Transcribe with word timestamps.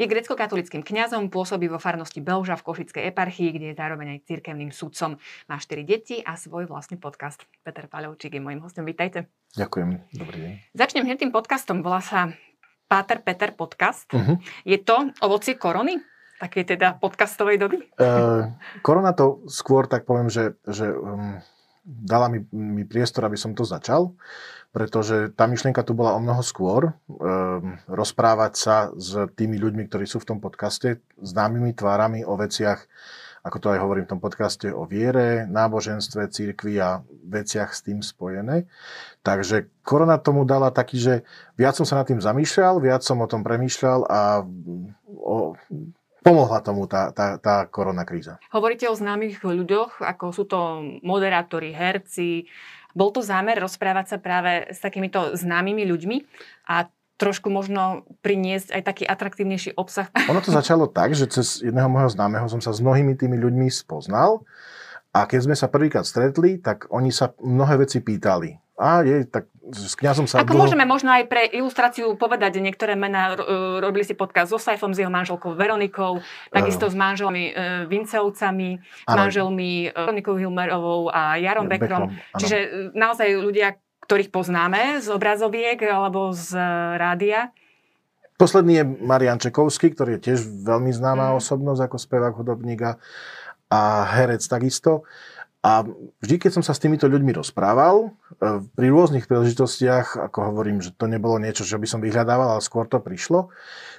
Je 0.00 0.08
grecko-katolickým 0.08 0.80
kňazom, 0.80 1.28
pôsobí 1.28 1.68
vo 1.68 1.76
farnosti 1.76 2.24
Belža 2.24 2.56
v 2.56 2.64
Košickej 2.64 3.12
eparchii, 3.12 3.52
kde 3.52 3.66
je 3.68 3.76
zároveň 3.76 4.16
aj 4.16 4.32
cirkevným 4.32 4.72
sudcom. 4.72 5.20
Má 5.44 5.60
4 5.60 5.84
deti 5.84 6.24
a 6.24 6.40
svoj 6.40 6.72
vlastný 6.72 6.96
podcast. 6.96 7.44
Peter 7.60 7.84
Paľovčík 7.84 8.32
je 8.32 8.40
môjim 8.40 8.64
hostom. 8.64 8.88
Vítajte. 8.88 9.28
Ďakujem. 9.60 10.00
Dobrý 10.16 10.38
deň. 10.40 10.52
Začnem 10.72 11.04
hneď 11.04 11.20
tým 11.20 11.32
podcastom. 11.36 11.84
Volá 11.84 12.00
sa 12.00 12.32
Páter 12.88 13.20
Peter 13.20 13.52
podcast. 13.52 14.08
Uh-huh. 14.16 14.40
Je 14.64 14.80
to 14.80 15.12
ovocie 15.20 15.60
korony? 15.60 16.00
Takej 16.40 16.80
teda 16.80 16.96
podcastovej 16.96 17.60
doby? 17.60 17.84
Uh, 18.00 18.56
korona 18.80 19.12
to 19.12 19.44
skôr 19.52 19.84
tak 19.84 20.08
poviem, 20.08 20.32
že, 20.32 20.56
že 20.64 20.88
um, 20.96 21.44
dala 21.84 22.28
mi, 22.28 22.44
mi 22.52 22.84
priestor, 22.84 23.24
aby 23.24 23.36
som 23.36 23.56
to 23.56 23.64
začal 23.64 24.14
pretože 24.70 25.34
tá 25.34 25.50
myšlienka 25.50 25.82
tu 25.82 25.98
bola 25.98 26.14
o 26.14 26.22
mnoho 26.22 26.42
skôr. 26.46 26.94
Um, 27.10 27.78
rozprávať 27.90 28.52
sa 28.54 28.76
s 28.94 29.26
tými 29.34 29.58
ľuďmi, 29.58 29.90
ktorí 29.90 30.06
sú 30.06 30.22
v 30.22 30.34
tom 30.34 30.38
podcaste, 30.38 31.02
známymi 31.18 31.74
tvárami 31.74 32.22
o 32.22 32.38
veciach, 32.38 32.86
ako 33.42 33.56
to 33.58 33.68
aj 33.74 33.82
hovorím 33.82 34.06
v 34.06 34.12
tom 34.14 34.22
podcaste, 34.22 34.70
o 34.70 34.86
viere, 34.86 35.48
náboženstve, 35.50 36.30
církvi 36.30 36.78
a 36.78 37.02
veciach 37.26 37.74
s 37.74 37.82
tým 37.82 37.98
spojené. 37.98 38.70
Takže 39.26 39.66
korona 39.82 40.22
tomu 40.22 40.46
dala 40.46 40.70
taký, 40.70 41.02
že 41.02 41.14
viac 41.58 41.74
som 41.74 41.88
sa 41.88 41.98
nad 41.98 42.06
tým 42.06 42.22
zamýšľal, 42.22 42.78
viac 42.78 43.02
som 43.02 43.18
o 43.18 43.26
tom 43.26 43.42
premýšľal 43.42 44.06
a 44.06 44.46
o, 45.08 45.58
pomohla 46.20 46.60
tomu 46.60 46.84
tá, 46.84 47.12
tá, 47.12 47.40
tá 47.40 47.64
korona 47.68 48.04
kríza. 48.04 48.40
Hovoríte 48.52 48.88
o 48.88 48.94
známych 48.96 49.40
ľuďoch, 49.40 50.04
ako 50.04 50.24
sú 50.32 50.44
to 50.44 50.58
moderátori, 51.00 51.72
herci, 51.72 52.48
bol 52.94 53.14
to 53.14 53.22
zámer 53.22 53.58
rozprávať 53.62 54.16
sa 54.16 54.18
práve 54.18 54.66
s 54.70 54.82
takýmito 54.82 55.38
známymi 55.38 55.86
ľuďmi 55.86 56.16
a 56.66 56.90
trošku 57.20 57.52
možno 57.52 58.08
priniesť 58.24 58.72
aj 58.72 58.82
taký 58.82 59.04
atraktívnejší 59.04 59.76
obsah. 59.76 60.08
Ono 60.32 60.40
to 60.40 60.50
začalo 60.50 60.88
tak, 60.88 61.12
že 61.12 61.28
cez 61.28 61.60
jedného 61.60 61.86
môjho 61.92 62.08
známeho 62.08 62.48
som 62.48 62.64
sa 62.64 62.72
s 62.72 62.80
mnohými 62.80 63.12
tými 63.12 63.36
ľuďmi 63.36 63.68
spoznal 63.68 64.40
a 65.12 65.28
keď 65.28 65.40
sme 65.50 65.56
sa 65.58 65.68
prvýkrát 65.68 66.08
stretli, 66.08 66.56
tak 66.56 66.88
oni 66.88 67.12
sa 67.12 67.36
mnohé 67.44 67.84
veci 67.84 68.00
pýtali. 68.00 68.69
A 68.80 69.04
je, 69.04 69.28
tak 69.28 69.44
s 69.60 69.92
kňazom 69.92 70.24
sa... 70.24 70.40
Ako 70.40 70.56
dlho... 70.56 70.64
môžeme 70.64 70.88
možno 70.88 71.12
aj 71.12 71.28
pre 71.28 71.44
ilustráciu 71.52 72.16
povedať, 72.16 72.56
že 72.56 72.64
niektoré 72.64 72.96
mená 72.96 73.36
robili 73.76 74.08
si 74.08 74.16
podcast 74.16 74.48
so 74.48 74.56
Saifom, 74.56 74.96
s 74.96 75.04
jeho 75.04 75.12
manželkou 75.12 75.52
Veronikou, 75.52 76.24
takisto 76.48 76.88
uh, 76.88 76.90
s 76.90 76.96
manželmi 76.96 77.52
uh, 77.52 77.84
Vincovcami, 77.84 78.80
s 78.80 79.12
manželmi 79.12 79.92
uh, 79.92 80.08
Veronikou 80.08 80.40
Hilmerovou 80.40 81.12
a 81.12 81.36
Jarom 81.36 81.68
Bekrom. 81.68 82.08
Čiže 82.40 82.56
uh, 82.56 82.68
naozaj 82.96 83.36
ľudia, 83.36 83.76
ktorých 84.08 84.32
poznáme 84.32 85.04
z 85.04 85.12
obrazoviek 85.12 85.76
alebo 85.84 86.32
z 86.32 86.56
uh, 86.56 86.96
rádia. 86.96 87.52
Posledný 88.40 88.80
je 88.80 88.84
Marian 89.04 89.36
Čekovský, 89.36 89.92
ktorý 89.92 90.16
je 90.16 90.32
tiež 90.32 90.40
veľmi 90.64 90.88
známá 90.96 91.30
mm. 91.30 91.44
osobnosť 91.44 91.80
ako 91.84 91.96
spevák, 92.00 92.32
hudobník 92.32 92.80
a, 92.80 92.92
a 93.68 94.08
herec 94.16 94.40
takisto. 94.48 95.04
A 95.60 95.84
vždy, 96.24 96.40
keď 96.40 96.50
som 96.56 96.64
sa 96.64 96.72
s 96.72 96.80
týmito 96.80 97.04
ľuďmi 97.04 97.36
rozprával, 97.36 98.08
e, 98.08 98.64
pri 98.72 98.86
rôznych 98.88 99.28
príležitostiach, 99.28 100.16
ako 100.16 100.38
hovorím, 100.52 100.80
že 100.80 100.96
to 100.96 101.04
nebolo 101.04 101.36
niečo, 101.36 101.68
čo 101.68 101.76
by 101.76 101.84
som 101.84 102.00
vyhľadával, 102.00 102.56
ale 102.56 102.64
skôr 102.64 102.88
to 102.88 102.96
prišlo, 102.96 103.52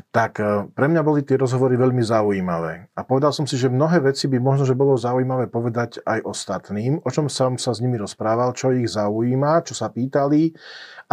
tak 0.09 0.41
e, 0.41 0.65
pre 0.73 0.89
mňa 0.89 1.05
boli 1.05 1.21
tie 1.21 1.37
rozhovory 1.37 1.77
veľmi 1.77 2.01
zaujímavé. 2.01 2.89
A 2.97 3.05
povedal 3.05 3.29
som 3.29 3.45
si, 3.45 3.61
že 3.61 3.69
mnohé 3.69 4.01
veci 4.01 4.25
by 4.25 4.41
možno, 4.41 4.65
že 4.65 4.73
bolo 4.73 4.97
zaujímavé 4.97 5.53
povedať 5.53 6.01
aj 6.01 6.25
ostatným, 6.25 6.97
o 7.05 7.09
čom 7.13 7.29
som 7.29 7.53
sa 7.61 7.77
s 7.77 7.81
nimi 7.81 8.01
rozprával, 8.01 8.57
čo 8.57 8.73
ich 8.73 8.89
zaujíma, 8.89 9.61
čo 9.61 9.77
sa 9.77 9.93
pýtali, 9.93 10.57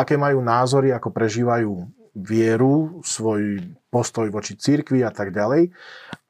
aké 0.01 0.17
majú 0.17 0.41
názory, 0.41 0.97
ako 0.97 1.13
prežívajú 1.13 1.73
vieru, 2.17 3.05
svoj 3.05 3.69
postoj 3.89 4.29
voči 4.29 4.57
cirkvi 4.57 5.05
a 5.05 5.13
tak 5.13 5.33
ďalej. 5.33 5.73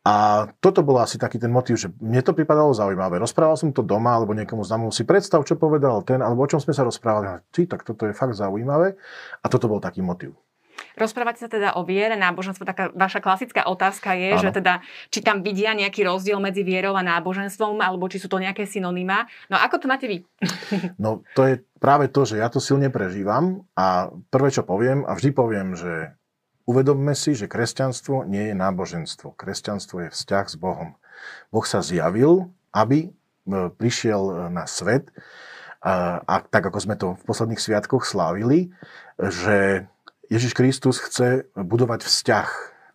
A 0.08 0.48
toto 0.64 0.80
bol 0.80 0.96
asi 1.04 1.20
taký 1.20 1.36
ten 1.36 1.52
motiv, 1.52 1.76
že 1.76 1.92
mne 2.00 2.24
to 2.24 2.32
pripadalo 2.32 2.72
zaujímavé. 2.72 3.20
Rozprával 3.20 3.60
som 3.60 3.76
to 3.76 3.84
doma 3.84 4.16
alebo 4.16 4.32
niekomu 4.32 4.64
známu 4.64 4.88
si 4.88 5.04
predstav, 5.04 5.44
čo 5.44 5.60
povedal 5.60 6.00
ten, 6.00 6.24
alebo 6.24 6.46
o 6.46 6.48
čom 6.48 6.56
sme 6.56 6.72
sa 6.72 6.80
rozprávali. 6.80 7.44
Ty, 7.52 7.76
tak 7.76 7.84
toto 7.84 8.08
je 8.08 8.16
fakt 8.16 8.32
zaujímavé. 8.32 8.96
A 9.44 9.46
toto 9.52 9.68
bol 9.68 9.84
taký 9.84 10.00
motiv. 10.00 10.32
Rozprávate 10.98 11.38
sa 11.38 11.50
teda 11.50 11.78
o 11.78 11.86
viere, 11.86 12.18
náboženstvo. 12.18 12.66
Taká 12.66 12.90
vaša 12.94 13.22
klasická 13.22 13.66
otázka 13.70 14.14
je, 14.18 14.34
ano. 14.34 14.42
že 14.42 14.50
teda, 14.50 14.82
či 15.10 15.22
tam 15.22 15.46
vidia 15.46 15.74
nejaký 15.74 16.02
rozdiel 16.02 16.42
medzi 16.42 16.66
vierou 16.66 16.94
a 16.98 17.06
náboženstvom, 17.06 17.78
alebo 17.78 18.10
či 18.10 18.18
sú 18.18 18.26
to 18.26 18.42
nejaké 18.42 18.66
synonymá. 18.66 19.26
No 19.46 19.58
ako 19.58 19.76
to 19.82 19.86
máte 19.86 20.06
vy? 20.10 20.24
No 20.98 21.22
to 21.34 21.46
je 21.46 21.62
práve 21.78 22.10
to, 22.10 22.26
že 22.26 22.42
ja 22.42 22.50
to 22.50 22.58
silne 22.58 22.90
prežívam 22.90 23.66
a 23.78 24.10
prvé, 24.30 24.50
čo 24.50 24.66
poviem, 24.66 25.06
a 25.06 25.14
vždy 25.14 25.30
poviem, 25.30 25.78
že 25.78 26.18
Uvedomme 26.68 27.16
si, 27.16 27.32
že 27.32 27.48
kresťanstvo 27.48 28.28
nie 28.28 28.52
je 28.52 28.54
náboženstvo. 28.54 29.32
Kresťanstvo 29.40 30.04
je 30.04 30.10
vzťah 30.12 30.46
s 30.52 30.56
Bohom. 30.60 31.00
Boh 31.48 31.64
sa 31.64 31.80
zjavil, 31.80 32.52
aby 32.76 33.08
e, 33.08 33.10
prišiel 33.72 34.22
e, 34.28 34.32
na 34.52 34.68
svet 34.68 35.08
a, 35.80 36.20
a 36.20 36.34
tak, 36.44 36.68
ako 36.68 36.78
sme 36.84 37.00
to 37.00 37.16
v 37.16 37.24
posledných 37.24 37.56
sviatkoch 37.56 38.04
slávili, 38.04 38.68
že 39.16 39.88
Ježiš 40.28 40.52
Kristus 40.52 41.00
chce 41.00 41.48
budovať 41.56 42.04
vzťah 42.04 42.48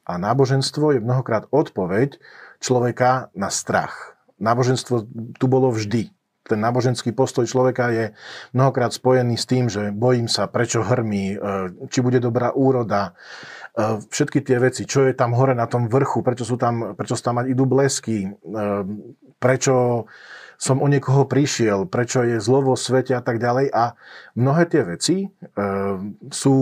a 0.05 0.13
náboženstvo 0.21 0.93
je 0.93 1.01
mnohokrát 1.01 1.49
odpoveď 1.49 2.21
človeka 2.61 3.33
na 3.33 3.49
strach. 3.49 4.13
Náboženstvo 4.37 5.09
tu 5.41 5.45
bolo 5.49 5.73
vždy 5.73 6.13
ten 6.43 6.59
náboženský 6.59 7.15
postoj 7.15 7.47
človeka 7.47 7.87
je 7.89 8.05
mnohokrát 8.51 8.91
spojený 8.91 9.39
s 9.39 9.47
tým, 9.47 9.71
že 9.71 9.95
bojím 9.95 10.27
sa, 10.27 10.51
prečo 10.51 10.83
hrmí, 10.83 11.25
e, 11.33 11.37
či 11.87 12.03
bude 12.03 12.19
dobrá 12.19 12.51
úroda, 12.51 13.15
všetky 14.09 14.45
tie 14.45 14.57
veci, 14.61 14.85
čo 14.85 15.09
je 15.09 15.17
tam 15.17 15.33
hore 15.33 15.57
na 15.57 15.65
tom 15.65 15.89
vrchu, 15.89 16.21
prečo 16.21 16.45
sú 16.45 16.61
tam, 16.61 16.93
prečo 16.93 17.17
sú 17.17 17.23
tam 17.25 17.41
idú 17.41 17.65
blesky, 17.65 18.29
e, 18.29 18.31
prečo 19.41 20.05
som 20.61 20.79
o 20.79 20.87
niekoho 20.87 21.25
prišiel, 21.25 21.89
prečo 21.89 22.23
je 22.23 22.37
zlo 22.39 22.63
vo 22.63 22.75
svete 22.77 23.17
a 23.17 23.21
tak 23.25 23.41
ďalej. 23.41 23.73
A 23.73 23.97
mnohé 24.39 24.63
tie 24.69 24.85
veci 24.87 25.27
sú, 26.31 26.55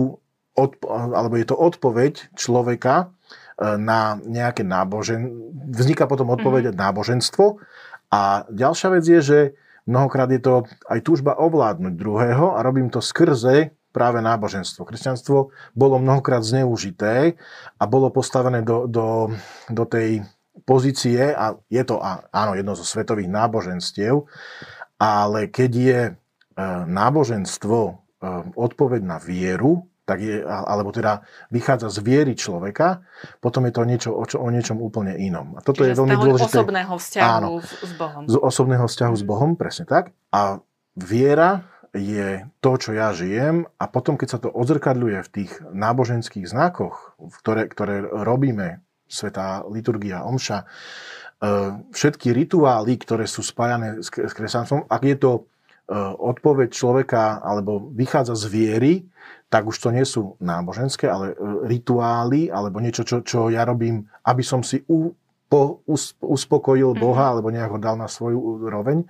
alebo 0.90 1.34
je 1.38 1.46
to 1.46 1.54
odpoveď 1.54 2.34
človeka 2.34 3.14
na 3.62 4.18
nejaké 4.26 4.66
nábožen... 4.66 5.54
Vzniká 5.70 6.10
potom 6.10 6.34
odpoveď 6.34 6.74
mm-hmm. 6.74 6.82
náboženstvo. 6.82 7.62
A 8.10 8.42
ďalšia 8.50 8.88
vec 8.90 9.04
je, 9.06 9.20
že 9.22 9.38
Mnohokrát 9.82 10.30
je 10.30 10.38
to 10.38 10.62
aj 10.86 11.02
túžba 11.02 11.34
ovládnuť 11.34 11.94
druhého 11.98 12.54
a 12.54 12.62
robím 12.62 12.86
to 12.86 13.02
skrze 13.02 13.74
práve 13.92 14.24
náboženstvo. 14.24 14.88
Kresťanstvo 14.88 15.52
bolo 15.76 15.96
mnohokrát 16.00 16.40
zneužité 16.40 17.36
a 17.76 17.84
bolo 17.84 18.08
postavené 18.08 18.64
do, 18.64 18.88
do, 18.88 19.30
do 19.68 19.84
tej 19.84 20.24
pozície, 20.64 21.32
a 21.32 21.56
je 21.68 21.82
to 21.84 22.00
áno, 22.32 22.52
jedno 22.56 22.72
zo 22.72 22.84
svetových 22.84 23.28
náboženstiev, 23.28 24.24
ale 24.96 25.52
keď 25.52 25.70
je 25.70 26.00
e, 26.08 26.12
náboženstvo 26.88 27.78
e, 27.88 27.92
odpoveď 28.56 29.00
na 29.04 29.18
vieru, 29.20 29.86
tak 30.02 30.18
je, 30.18 30.42
alebo 30.44 30.90
teda 30.90 31.22
vychádza 31.54 31.88
z 31.88 31.98
viery 32.02 32.34
človeka, 32.34 33.06
potom 33.38 33.70
je 33.70 33.72
to 33.72 33.82
niečo, 33.86 34.10
o, 34.10 34.24
čo, 34.26 34.42
o 34.42 34.48
niečom 34.50 34.82
úplne 34.82 35.14
inom. 35.14 35.54
A 35.54 35.62
toto 35.62 35.86
Čiže 35.86 35.94
je 35.94 35.98
veľmi 36.02 36.16
dôležité. 36.18 36.58
osobného 36.58 36.94
vzťahu 36.98 37.26
áno, 37.38 37.48
s 37.62 37.92
Bohom. 37.94 38.22
Z 38.26 38.36
osobného 38.36 38.86
vzťahu 38.90 39.14
s 39.14 39.24
Bohom, 39.24 39.50
presne 39.54 39.86
tak. 39.86 40.10
A 40.34 40.58
viera 40.98 41.71
je 41.92 42.48
to, 42.64 42.72
čo 42.80 42.90
ja 42.96 43.12
žijem 43.12 43.68
a 43.76 43.84
potom, 43.84 44.16
keď 44.16 44.28
sa 44.28 44.38
to 44.40 44.48
odzrkadľuje 44.48 45.18
v 45.28 45.32
tých 45.32 45.52
náboženských 45.60 46.48
znakoch, 46.48 47.12
ktoré, 47.44 47.68
ktoré 47.68 48.00
robíme, 48.00 48.80
svetá 49.04 49.60
liturgia, 49.68 50.24
omša, 50.24 50.64
e, 50.64 50.66
všetky 51.92 52.32
rituály, 52.32 52.96
ktoré 52.96 53.28
sú 53.28 53.44
spájane 53.44 54.00
s 54.00 54.08
kresťanstvom, 54.08 54.88
ak 54.88 55.02
je 55.04 55.16
to 55.20 55.32
e, 55.36 55.40
odpoveď 56.16 56.72
človeka 56.72 57.44
alebo 57.44 57.92
vychádza 57.92 58.40
z 58.40 58.44
viery, 58.48 58.94
tak 59.52 59.68
už 59.68 59.76
to 59.76 59.92
nie 59.92 60.08
sú 60.08 60.40
náboženské, 60.40 61.12
ale 61.12 61.36
e, 61.36 61.68
rituály, 61.68 62.48
alebo 62.48 62.80
niečo, 62.80 63.04
čo, 63.04 63.20
čo 63.20 63.52
ja 63.52 63.68
robím, 63.68 64.08
aby 64.24 64.40
som 64.40 64.64
si 64.64 64.80
u, 64.88 65.12
po, 65.52 65.84
us, 65.84 66.16
uspokojil 66.24 66.96
mhm. 66.96 67.00
Boha, 67.04 67.36
alebo 67.36 67.52
nejak 67.52 67.76
ho 67.76 67.80
dal 67.84 68.00
na 68.00 68.08
svoju 68.08 68.64
roveň. 68.64 69.04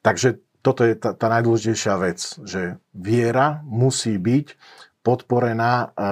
Takže 0.00 0.40
toto 0.64 0.88
je 0.88 0.96
tá, 0.96 1.12
tá 1.12 1.28
najdôležitejšia 1.28 1.94
vec, 2.00 2.18
že 2.48 2.80
viera 2.96 3.60
musí 3.68 4.16
byť 4.16 4.56
podporená, 5.04 5.92
e, 5.92 6.08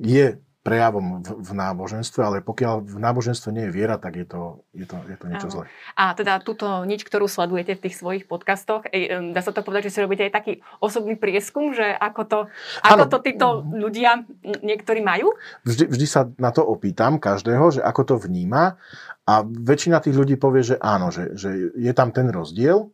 je 0.00 0.26
prejavom 0.62 1.26
v, 1.26 1.42
v 1.42 1.50
náboženstve, 1.58 2.20
ale 2.22 2.38
pokiaľ 2.38 2.86
v 2.86 2.98
náboženstve 3.02 3.50
nie 3.50 3.66
je 3.66 3.74
viera, 3.74 3.98
tak 3.98 4.14
je 4.14 4.26
to, 4.30 4.62
je 4.70 4.86
to, 4.86 4.94
je 5.10 5.16
to 5.18 5.26
niečo 5.26 5.48
zlé. 5.50 5.66
A 5.98 6.14
teda 6.14 6.38
túto 6.38 6.86
nič, 6.86 7.02
ktorú 7.02 7.26
sledujete 7.26 7.74
v 7.74 7.82
tých 7.82 7.98
svojich 7.98 8.24
podcastoch, 8.30 8.86
dá 9.34 9.40
sa 9.42 9.50
to 9.50 9.66
povedať, 9.66 9.90
že 9.90 9.98
si 9.98 10.02
robíte 10.06 10.22
aj 10.22 10.32
taký 10.32 10.52
osobný 10.78 11.18
prieskum, 11.18 11.74
že 11.74 11.90
ako 11.90 12.22
to, 12.24 12.38
ako 12.78 12.94
ano, 12.94 13.10
to 13.10 13.18
títo 13.26 13.46
ľudia 13.74 14.22
niektorí 14.62 15.02
majú? 15.02 15.34
Vždy, 15.66 15.90
vždy 15.90 16.06
sa 16.06 16.30
na 16.38 16.54
to 16.54 16.62
opýtam 16.62 17.18
každého, 17.18 17.74
že 17.74 17.80
ako 17.82 18.02
to 18.06 18.14
vníma 18.22 18.78
a 19.26 19.42
väčšina 19.42 19.98
tých 19.98 20.14
ľudí 20.14 20.38
povie, 20.38 20.62
že 20.62 20.76
áno, 20.78 21.10
že, 21.10 21.34
že 21.34 21.74
je 21.74 21.90
tam 21.90 22.14
ten 22.14 22.30
rozdiel, 22.30 22.86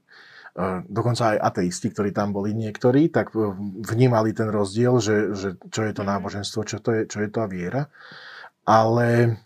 dokonca 0.90 1.34
aj 1.34 1.38
ateisti, 1.38 1.94
ktorí 1.94 2.10
tam 2.10 2.34
boli 2.34 2.50
niektorí, 2.50 3.14
tak 3.14 3.30
e, 3.30 3.38
vnímali 3.86 4.34
ten 4.34 4.50
rozdiel, 4.50 4.98
že, 4.98 5.32
že 5.38 5.48
čo 5.70 5.86
je 5.86 5.92
to 5.94 6.02
mhm. 6.02 6.10
náboženstvo, 6.18 6.66
čo, 6.66 6.82
to 6.82 6.90
je, 6.92 7.02
čo 7.06 7.22
je 7.22 7.28
to 7.30 7.46
viera. 7.46 7.86
Ale 8.68 9.38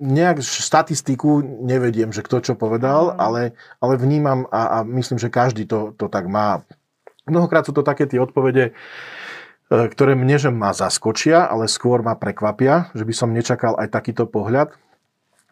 nejak 0.00 0.40
statistiku 0.40 1.44
nevediem, 1.44 2.08
že 2.10 2.24
kto 2.24 2.40
čo 2.40 2.54
povedal, 2.56 3.12
mm. 3.12 3.16
ale, 3.20 3.42
ale 3.78 3.94
vnímam 4.00 4.48
a, 4.48 4.80
a 4.80 4.88
myslím, 4.88 5.20
že 5.20 5.28
každý 5.28 5.68
to, 5.68 5.92
to 5.92 6.08
tak 6.08 6.24
má. 6.24 6.64
Mnohokrát 7.28 7.68
sú 7.68 7.76
to 7.76 7.84
také 7.84 8.08
tie 8.08 8.16
odpovede, 8.16 8.72
e, 8.72 8.72
ktoré 9.68 10.16
mne 10.16 10.40
že 10.40 10.48
ma 10.48 10.72
zaskočia, 10.72 11.44
ale 11.44 11.68
skôr 11.68 12.00
ma 12.00 12.16
prekvapia, 12.16 12.88
že 12.96 13.04
by 13.04 13.12
som 13.12 13.36
nečakal 13.36 13.76
aj 13.76 13.92
takýto 13.92 14.24
pohľad. 14.24 14.72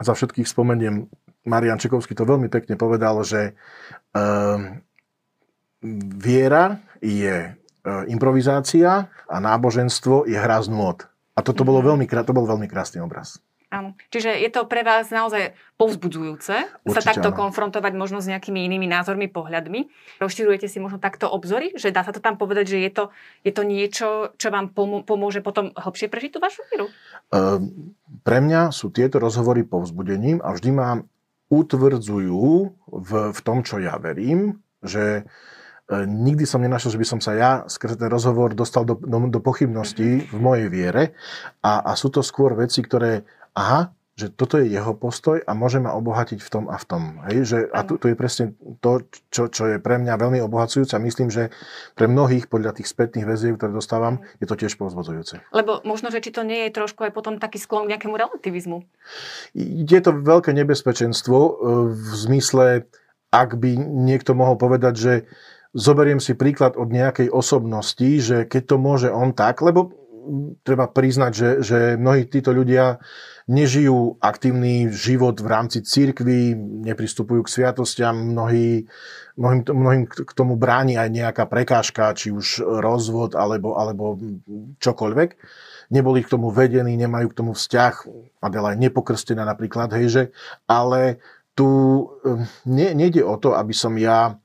Za 0.00 0.16
všetkých 0.16 0.49
spomeniem, 0.49 1.12
Marian 1.48 1.80
Čekovský 1.80 2.12
to 2.12 2.28
veľmi 2.28 2.52
pekne 2.52 2.76
povedal, 2.76 3.24
že 3.24 3.56
um, 4.12 4.84
viera 6.20 6.78
je 7.00 7.56
improvizácia 8.10 9.08
a 9.08 9.36
náboženstvo 9.40 10.28
je 10.28 10.36
hra 10.36 10.60
z 10.60 10.68
nôd. 10.68 11.08
A 11.38 11.40
toto 11.40 11.62
bolo 11.62 11.80
mhm. 11.80 11.86
veľmi, 11.94 12.04
to 12.04 12.36
bol 12.36 12.44
veľmi 12.44 12.66
krásny 12.68 13.00
obraz. 13.00 13.40
Áno. 13.68 13.92
Čiže 14.08 14.32
je 14.32 14.48
to 14.48 14.64
pre 14.64 14.80
vás 14.80 15.12
naozaj 15.12 15.52
povzbudzujúce 15.76 16.88
Určite, 16.88 16.88
sa 16.88 17.00
takto 17.04 17.28
áno. 17.28 17.36
konfrontovať 17.36 17.92
možno 18.00 18.24
s 18.24 18.26
nejakými 18.32 18.64
inými 18.64 18.88
názormi, 18.88 19.28
pohľadmi. 19.28 19.92
Rozširujete 20.24 20.72
si 20.72 20.80
možno 20.80 20.96
takto 20.96 21.28
obzory, 21.28 21.76
že 21.76 21.92
dá 21.92 22.00
sa 22.00 22.16
to 22.16 22.24
tam 22.24 22.40
povedať, 22.40 22.64
že 22.64 22.78
je 22.80 22.90
to, 22.96 23.04
je 23.44 23.52
to 23.52 23.62
niečo, 23.68 24.08
čo 24.40 24.48
vám 24.48 24.72
pomôže 25.04 25.44
potom 25.44 25.76
hlbšie 25.76 26.08
prežiť 26.08 26.30
tú 26.32 26.38
vašu 26.40 26.64
víru? 26.72 26.88
Uh, 27.28 27.60
pre 28.24 28.40
mňa 28.40 28.72
sú 28.72 28.88
tieto 28.88 29.20
rozhovory 29.20 29.68
povzbudením 29.68 30.40
a 30.40 30.56
vždy 30.56 30.70
ma 30.72 31.04
utvrdzujú 31.48 32.44
v, 32.88 33.10
v 33.32 33.40
tom, 33.44 33.64
čo 33.64 33.80
ja 33.80 33.96
verím, 33.96 34.60
že 34.84 35.24
E, 35.88 36.04
nikdy 36.04 36.44
som 36.44 36.60
nenašiel, 36.60 36.92
že 36.92 37.00
by 37.00 37.06
som 37.08 37.20
sa 37.24 37.32
ja 37.32 37.50
skrze 37.64 37.96
ten 37.96 38.12
rozhovor 38.12 38.52
dostal 38.52 38.84
do, 38.84 39.00
do, 39.00 39.32
do 39.32 39.40
pochybností 39.40 40.28
v 40.28 40.36
mojej 40.38 40.68
viere. 40.68 41.16
A, 41.64 41.80
a 41.80 41.96
sú 41.96 42.12
to 42.12 42.20
skôr 42.20 42.52
veci, 42.52 42.84
ktoré, 42.84 43.24
aha, 43.56 43.96
že 44.18 44.34
toto 44.34 44.58
je 44.58 44.66
jeho 44.66 44.98
postoj 44.98 45.38
a 45.46 45.54
môže 45.54 45.78
ma 45.78 45.94
obohatiť 45.94 46.42
v 46.42 46.50
tom 46.50 46.64
a 46.66 46.74
v 46.74 46.84
tom. 46.90 47.02
Hej? 47.30 47.36
Že, 47.46 47.58
a 47.70 47.86
tu, 47.86 48.02
tu 48.02 48.10
je 48.10 48.18
presne 48.18 48.58
to, 48.82 49.06
čo, 49.30 49.46
čo 49.46 49.70
je 49.70 49.76
pre 49.78 49.94
mňa 50.02 50.18
veľmi 50.18 50.42
obohacujúce 50.42 50.98
a 50.98 51.04
myslím, 51.06 51.30
že 51.30 51.54
pre 51.94 52.10
mnohých 52.10 52.50
podľa 52.50 52.74
tých 52.74 52.90
spätných 52.90 53.22
väzieb, 53.22 53.54
ktoré 53.54 53.70
dostávam, 53.70 54.18
je 54.42 54.50
to 54.50 54.58
tiež 54.58 54.74
povzbudzujúce. 54.74 55.38
Lebo 55.54 55.78
možno, 55.86 56.10
že 56.10 56.18
či 56.18 56.34
to 56.34 56.42
nie 56.42 56.66
je 56.66 56.74
trošku 56.74 57.06
aj 57.06 57.14
potom 57.14 57.38
taký 57.38 57.62
sklon 57.62 57.86
k 57.86 57.94
nejakému 57.94 58.18
relativizmu. 58.18 58.82
Je 59.54 60.00
to 60.02 60.10
veľké 60.10 60.50
nebezpečenstvo 60.50 61.38
e, 61.38 61.50
v 61.94 62.10
zmysle, 62.18 62.90
ak 63.30 63.54
by 63.54 63.78
niekto 63.78 64.34
mohol 64.34 64.58
povedať, 64.58 64.94
že 64.98 65.12
zoberiem 65.78 66.18
si 66.18 66.34
príklad 66.34 66.74
od 66.74 66.90
nejakej 66.90 67.30
osobnosti, 67.30 68.08
že 68.18 68.50
keď 68.50 68.62
to 68.74 68.76
môže 68.82 69.08
on 69.14 69.30
tak, 69.30 69.62
lebo 69.62 69.94
treba 70.62 70.86
priznať, 70.90 71.32
že, 71.32 71.50
že 71.64 71.78
mnohí 71.96 72.28
títo 72.28 72.52
ľudia 72.52 73.00
nežijú 73.48 74.20
aktívny 74.20 74.92
život 74.92 75.40
v 75.40 75.48
rámci 75.48 75.80
církvy, 75.80 76.52
nepristupujú 76.84 77.40
k 77.48 77.52
sviatostiam, 77.52 78.12
mnohí, 78.12 78.84
mnohým, 79.40 79.60
mnohým 79.64 80.02
k 80.04 80.32
tomu 80.36 80.60
bráni 80.60 81.00
aj 81.00 81.08
nejaká 81.08 81.44
prekážka, 81.48 82.12
či 82.12 82.28
už 82.28 82.60
rozvod 82.60 83.32
alebo, 83.32 83.80
alebo 83.80 84.20
čokoľvek. 84.84 85.30
Neboli 85.88 86.20
k 86.20 86.32
tomu 86.36 86.52
vedení, 86.52 86.92
nemajú 87.00 87.32
k 87.32 87.38
tomu 87.40 87.52
vzťah, 87.56 87.94
Adela 88.44 88.76
je 88.76 88.84
nepokrstená 88.84 89.48
napríklad, 89.48 89.88
hejže, 89.96 90.36
ale 90.69 91.16
tu 91.56 91.66
eh, 92.22 92.44
nie, 92.69 92.92
nejde 92.92 93.25
o 93.25 93.40
to, 93.40 93.56
aby 93.56 93.72
som 93.72 93.96
ja 93.96 94.36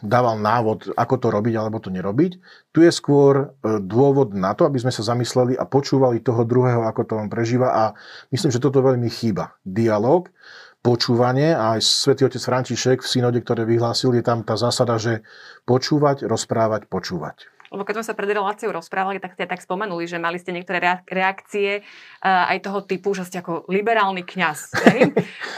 dával 0.00 0.40
návod, 0.40 0.96
ako 0.96 1.14
to 1.20 1.28
robiť 1.28 1.54
alebo 1.56 1.78
to 1.78 1.92
nerobiť. 1.92 2.32
Tu 2.72 2.78
je 2.86 2.92
skôr 2.92 3.52
e, 3.60 3.78
dôvod 3.80 4.32
na 4.32 4.56
to, 4.56 4.64
aby 4.64 4.80
sme 4.80 4.92
sa 4.92 5.04
zamysleli 5.04 5.56
a 5.56 5.68
počúvali 5.68 6.24
toho 6.24 6.48
druhého, 6.48 6.86
ako 6.88 7.02
to 7.04 7.14
on 7.20 7.28
prežíva 7.28 7.68
a 7.70 7.84
myslím, 8.32 8.50
že 8.50 8.62
toto 8.62 8.80
veľmi 8.80 9.08
chýba. 9.12 9.54
Dialóg, 9.62 10.32
počúvanie 10.80 11.52
a 11.52 11.76
aj 11.76 11.84
svätý 11.84 12.24
otec 12.24 12.40
František 12.40 13.04
v 13.04 13.10
synode, 13.10 13.38
ktoré 13.44 13.68
vyhlásil, 13.68 14.16
je 14.16 14.24
tam 14.24 14.40
tá 14.40 14.56
zásada, 14.56 14.96
že 14.96 15.20
počúvať, 15.68 16.24
rozprávať, 16.24 16.88
počúvať. 16.88 17.48
Lebo 17.70 17.86
keď 17.86 18.02
sme 18.02 18.08
sa 18.10 18.18
pred 18.18 18.34
reláciou 18.34 18.74
rozprávali, 18.74 19.22
tak 19.22 19.38
ste 19.38 19.46
tak 19.46 19.62
spomenuli, 19.62 20.02
že 20.02 20.18
mali 20.18 20.42
ste 20.42 20.50
niektoré 20.50 20.82
reakcie 21.06 21.86
uh, 21.86 22.50
aj 22.50 22.66
toho 22.66 22.82
typu, 22.82 23.14
že 23.14 23.22
ste 23.22 23.38
ako 23.38 23.70
liberálny 23.70 24.26
kňaz. 24.26 24.74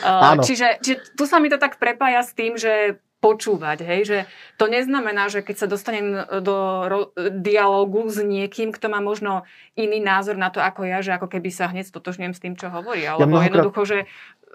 uh, 0.04 0.36
čiže, 0.46 0.76
čiže 0.84 1.16
tu 1.16 1.24
sa 1.24 1.40
mi 1.40 1.48
to 1.48 1.56
tak 1.56 1.80
prepája 1.80 2.20
s 2.20 2.36
tým, 2.36 2.60
že 2.60 3.00
počúvať, 3.22 3.86
hej, 3.86 4.00
že 4.02 4.18
to 4.58 4.66
neznamená, 4.66 5.30
že 5.30 5.46
keď 5.46 5.56
sa 5.62 5.66
dostanem 5.70 6.26
do 6.42 6.56
ro- 6.90 7.10
dialogu 7.38 8.10
s 8.10 8.18
niekým, 8.18 8.74
kto 8.74 8.90
má 8.90 8.98
možno 8.98 9.46
iný 9.78 10.02
názor 10.02 10.34
na 10.34 10.50
to 10.50 10.58
ako 10.58 10.82
ja, 10.82 10.98
že 11.06 11.14
ako 11.14 11.30
keby 11.30 11.54
sa 11.54 11.70
hneď 11.70 11.86
stotožňujem 11.86 12.34
s 12.34 12.42
tým, 12.42 12.54
čo 12.58 12.66
hovorí, 12.74 13.06
alebo 13.06 13.22
ja 13.22 13.30
mnohokrát... 13.30 13.46
jednoducho, 13.54 13.82
že 13.86 13.98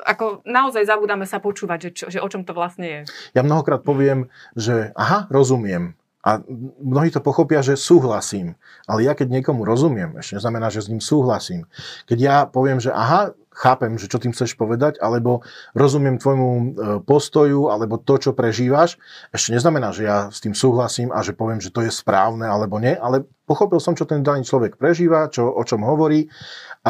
ako 0.04 0.44
naozaj 0.44 0.84
zabudáme 0.84 1.24
sa 1.24 1.40
počúvať, 1.40 1.80
že, 1.80 1.90
čo, 1.96 2.06
že 2.12 2.20
o 2.20 2.28
čom 2.28 2.44
to 2.44 2.52
vlastne 2.52 2.86
je. 2.86 3.02
Ja 3.34 3.42
mnohokrát 3.42 3.82
poviem, 3.82 4.28
že 4.54 4.92
aha, 4.94 5.32
rozumiem, 5.32 5.96
a 6.28 6.44
mnohí 6.84 7.08
to 7.08 7.24
pochopia, 7.24 7.64
že 7.64 7.80
súhlasím. 7.80 8.60
Ale 8.84 9.08
ja 9.08 9.16
keď 9.16 9.32
niekomu 9.40 9.64
rozumiem, 9.64 10.20
ešte 10.20 10.36
neznamená, 10.36 10.68
že 10.68 10.84
s 10.84 10.92
ním 10.92 11.00
súhlasím. 11.00 11.64
Keď 12.04 12.18
ja 12.20 12.36
poviem, 12.44 12.84
že 12.84 12.92
aha, 12.92 13.32
chápem, 13.56 13.96
že 13.96 14.12
čo 14.12 14.20
tým 14.20 14.36
chceš 14.36 14.60
povedať, 14.60 15.00
alebo 15.00 15.42
rozumiem 15.72 16.20
tvojmu 16.20 16.50
e, 16.52 16.64
postoju, 17.08 17.72
alebo 17.72 17.96
to, 17.96 18.20
čo 18.20 18.32
prežívaš, 18.36 19.00
ešte 19.32 19.56
neznamená, 19.56 19.96
že 19.96 20.04
ja 20.04 20.28
s 20.28 20.44
tým 20.44 20.52
súhlasím 20.52 21.16
a 21.16 21.24
že 21.24 21.32
poviem, 21.32 21.64
že 21.64 21.72
to 21.72 21.80
je 21.80 21.90
správne 21.90 22.44
alebo 22.44 22.78
nie, 22.78 22.94
ale 22.94 23.24
pochopil 23.48 23.80
som, 23.80 23.96
čo 23.96 24.04
ten 24.04 24.20
daný 24.20 24.44
človek 24.44 24.76
prežíva, 24.76 25.32
čo, 25.32 25.48
o 25.48 25.64
čom 25.64 25.82
hovorí, 25.82 26.28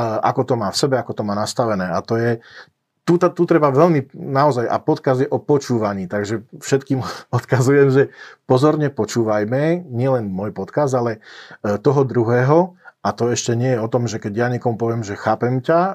ako 0.01 0.42
to 0.44 0.54
má 0.57 0.74
v 0.74 0.78
sebe, 0.81 0.95
ako 0.98 1.13
to 1.13 1.24
má 1.24 1.38
nastavené. 1.38 1.88
A 1.88 2.01
to 2.04 2.18
je, 2.19 2.42
tu, 3.07 3.15
tu 3.15 3.44
treba 3.48 3.71
veľmi 3.71 4.12
naozaj, 4.12 4.68
a 4.68 4.83
podkaz 4.83 5.24
je 5.24 5.31
o 5.31 5.39
počúvaní, 5.39 6.12
takže 6.12 6.44
všetkým 6.59 7.00
odkazujem, 7.38 7.88
že 7.89 8.04
pozorne 8.44 8.92
počúvajme, 8.92 9.88
nielen 9.88 10.27
môj 10.27 10.51
podkaz, 10.51 10.92
ale 10.92 11.24
e, 11.63 11.80
toho 11.80 12.04
druhého, 12.04 12.75
a 13.00 13.15
to 13.15 13.31
ešte 13.31 13.56
nie 13.56 13.71
je 13.71 13.80
o 13.80 13.88
tom, 13.88 14.12
že 14.12 14.19
keď 14.19 14.33
ja 14.36 14.48
niekomu 14.51 14.75
poviem, 14.75 15.07
že 15.07 15.15
chápem 15.15 15.63
ťa, 15.63 15.80
e, 15.80 15.94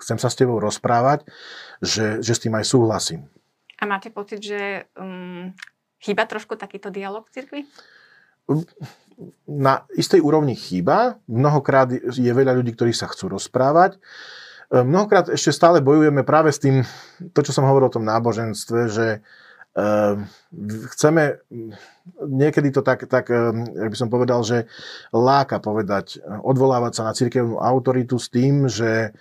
chcem 0.00 0.16
sa 0.16 0.32
s 0.32 0.38
tebou 0.40 0.56
rozprávať, 0.56 1.28
že, 1.84 2.24
že 2.24 2.32
s 2.32 2.40
tým 2.40 2.56
aj 2.56 2.64
súhlasím. 2.64 3.28
A 3.76 3.84
máte 3.84 4.08
pocit, 4.08 4.40
že 4.40 4.88
um, 4.96 5.52
chýba 6.00 6.24
trošku 6.24 6.56
takýto 6.56 6.88
dialog 6.88 7.28
v 7.28 7.34
cirkvi? 7.36 7.60
Na 9.44 9.84
istej 9.92 10.24
úrovni 10.24 10.56
chýba. 10.56 11.20
Mnohokrát 11.28 11.92
je 11.92 12.32
veľa 12.32 12.56
ľudí, 12.56 12.72
ktorí 12.72 12.96
sa 12.96 13.04
chcú 13.04 13.36
rozprávať. 13.36 14.00
E, 14.00 14.45
mnohokrát 14.72 15.30
ešte 15.30 15.54
stále 15.54 15.78
bojujeme 15.78 16.26
práve 16.26 16.50
s 16.50 16.58
tým, 16.58 16.82
to, 17.32 17.40
čo 17.42 17.54
som 17.54 17.66
hovoril 17.66 17.90
o 17.90 17.96
tom 17.96 18.06
náboženstve, 18.06 18.80
že 18.90 19.06
Ehm, 19.76 20.24
chceme, 20.96 21.36
niekedy 22.24 22.72
to 22.72 22.80
tak, 22.80 23.04
tak 23.12 23.28
ehm, 23.28 23.68
jak 23.76 23.92
by 23.92 23.96
som 23.96 24.08
povedal, 24.08 24.40
že 24.40 24.64
láka 25.12 25.60
povedať, 25.60 26.24
odvolávať 26.24 26.92
sa 26.96 27.02
na 27.04 27.12
cirkevnú 27.12 27.60
autoritu 27.60 28.16
s 28.16 28.32
tým, 28.32 28.72
že 28.72 29.12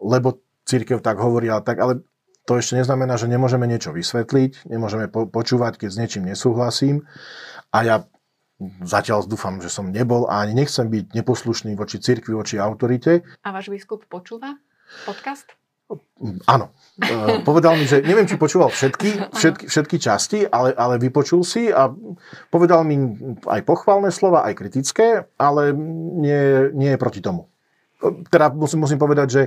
lebo 0.00 0.40
cirkev 0.64 1.04
tak 1.04 1.20
hovorí, 1.20 1.52
ale 1.52 1.60
tak, 1.60 1.76
ale 1.84 2.00
to 2.48 2.56
ešte 2.56 2.80
neznamená, 2.80 3.20
že 3.20 3.28
nemôžeme 3.28 3.68
niečo 3.68 3.92
vysvetliť, 3.92 4.72
nemôžeme 4.72 5.12
počúvať, 5.12 5.84
keď 5.84 5.88
s 5.92 6.00
niečím 6.00 6.24
nesúhlasím. 6.24 7.04
A 7.76 7.84
ja 7.84 7.96
zatiaľ 8.84 9.28
dúfam, 9.28 9.60
že 9.60 9.68
som 9.68 9.92
nebol 9.92 10.24
a 10.28 10.40
ani 10.44 10.56
nechcem 10.56 10.88
byť 10.88 11.12
neposlušný 11.12 11.76
voči 11.76 12.00
cirkvi, 12.00 12.32
voči 12.32 12.56
autorite. 12.56 13.24
A 13.44 13.52
váš 13.52 13.68
biskup 13.68 14.08
počúva 14.08 14.56
podcast? 15.04 15.52
Áno. 16.50 16.74
E, 16.98 17.44
povedal 17.46 17.78
mi, 17.78 17.86
že 17.86 18.02
neviem, 18.02 18.26
či 18.26 18.40
počúval 18.40 18.74
všetky, 18.74 19.10
všetky, 19.38 19.64
všetky 19.70 19.96
časti, 20.02 20.38
ale, 20.48 20.74
ale 20.74 20.98
vypočul 20.98 21.46
si 21.46 21.70
a 21.70 21.92
povedal 22.50 22.82
mi 22.82 22.98
aj 23.46 23.60
pochválne 23.62 24.10
slova, 24.10 24.42
aj 24.48 24.58
kritické, 24.58 25.30
ale 25.38 25.70
nie, 26.18 26.72
nie 26.74 26.90
je 26.96 26.98
proti 26.98 27.22
tomu. 27.22 27.46
Teda 28.32 28.50
musím, 28.50 28.82
musím 28.82 28.98
povedať, 28.98 29.28
že 29.30 29.42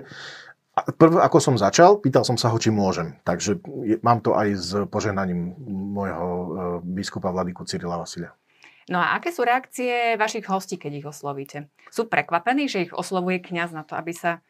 prv, 0.96 1.20
ako 1.20 1.38
som 1.44 1.56
začal, 1.60 2.00
pýtal 2.00 2.24
som 2.24 2.40
sa 2.40 2.48
ho, 2.54 2.58
či 2.58 2.72
môžem. 2.72 3.20
Takže 3.28 3.60
je, 3.84 3.96
mám 4.00 4.24
to 4.24 4.32
aj 4.38 4.48
s 4.56 4.70
požehnaním 4.88 5.60
môjho 5.68 6.28
e, 6.30 6.48
biskupa 6.88 7.34
Vladiku 7.36 7.68
Cyrila 7.68 8.00
Vasilia. 8.00 8.32
No 8.90 8.98
a 8.98 9.14
aké 9.16 9.30
sú 9.30 9.46
reakcie 9.46 10.18
vašich 10.18 10.50
hostí, 10.50 10.82
keď 10.82 10.92
ich 10.98 11.06
oslovíte? 11.06 11.70
Sú 11.94 12.10
prekvapení, 12.10 12.66
že 12.66 12.90
ich 12.90 12.94
oslovuje 12.94 13.38
kňaz 13.38 13.70
na 13.70 13.86
to, 13.86 13.94
aby 13.94 14.12
sa 14.18 14.42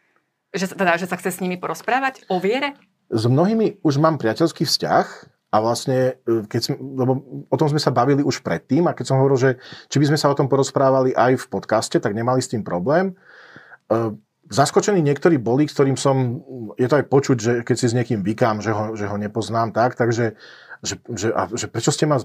že, 0.49 0.73
teda, 0.73 0.97
že 0.97 1.05
sa 1.05 1.17
chce 1.17 1.29
s 1.37 1.41
nimi 1.43 1.61
porozprávať 1.61 2.25
o 2.29 2.41
viere? 2.41 2.73
S 3.09 3.25
mnohými 3.25 3.81
už 3.85 4.01
mám 4.01 4.17
priateľský 4.17 4.65
vzťah 4.65 5.05
a 5.49 5.57
vlastne, 5.61 6.17
e, 6.25 6.45
keď 6.45 6.61
sme, 6.61 6.75
lebo 6.77 7.11
o 7.49 7.55
tom 7.57 7.69
sme 7.69 7.81
sa 7.81 7.93
bavili 7.93 8.21
už 8.21 8.41
predtým 8.41 8.85
a 8.89 8.93
keď 8.93 9.05
som 9.13 9.17
hovoril, 9.21 9.37
že 9.37 9.51
či 9.89 9.97
by 10.01 10.13
sme 10.13 10.17
sa 10.17 10.29
o 10.29 10.37
tom 10.37 10.49
porozprávali 10.49 11.13
aj 11.13 11.37
v 11.41 11.45
podcaste, 11.49 11.97
tak 11.97 12.13
nemali 12.13 12.41
s 12.41 12.49
tým 12.49 12.61
problém. 12.61 13.13
E, 13.89 14.13
zaskočení 14.49 15.01
niektorí 15.01 15.37
boli, 15.37 15.69
ktorým 15.69 15.97
som, 15.97 16.41
je 16.77 16.87
to 16.89 16.97
aj 17.01 17.05
počuť, 17.09 17.37
že 17.37 17.53
keď 17.65 17.75
si 17.77 17.85
s 17.89 17.97
niekým 17.97 18.21
vykám, 18.25 18.61
že 18.61 18.73
ho, 18.73 18.93
že 18.93 19.05
ho 19.05 19.17
nepoznám 19.17 19.73
tak, 19.73 19.97
takže 19.97 20.37
že, 20.79 20.95
že, 21.11 21.27
a, 21.35 21.51
že 21.51 21.67
prečo 21.67 21.91
ste 21.91 22.07
ma 22.07 22.19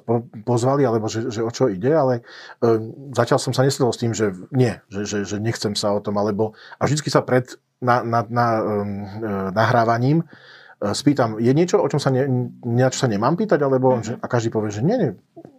pozvali, 0.46 0.86
alebo 0.86 1.10
že, 1.10 1.26
že 1.30 1.42
o 1.42 1.50
čo 1.50 1.66
ide, 1.66 1.90
ale 1.90 2.22
e, 2.62 2.92
zatiaľ 3.14 3.38
som 3.42 3.50
sa 3.50 3.66
nesledol 3.66 3.90
s 3.90 4.00
tým, 4.00 4.12
že 4.14 4.30
nie, 4.54 4.78
že, 4.88 5.02
že, 5.06 5.18
že 5.26 5.36
nechcem 5.42 5.74
sa 5.74 5.94
o 5.94 6.00
tom, 6.02 6.14
alebo 6.18 6.54
a 6.78 6.86
vždycky 6.86 7.10
sa 7.10 7.26
pred 7.26 7.50
na, 7.82 8.00
na, 8.06 8.24
na, 8.30 8.46
um, 8.62 9.04
nahrávaním 9.52 10.24
spýtam, 10.92 11.40
je 11.40 11.52
niečo, 11.54 11.80
o 11.80 11.88
čom 11.88 12.02
sa, 12.02 12.12
ne, 12.12 12.26
na 12.66 12.92
čo 12.92 13.06
sa 13.06 13.08
nemám 13.08 13.38
pýtať, 13.38 13.56
alebo 13.62 13.96
mm-hmm. 13.96 14.04
že, 14.04 14.12
a 14.20 14.26
každý 14.28 14.52
povie, 14.52 14.74
že 14.74 14.84
nie, 14.84 14.96
nie, 15.00 15.10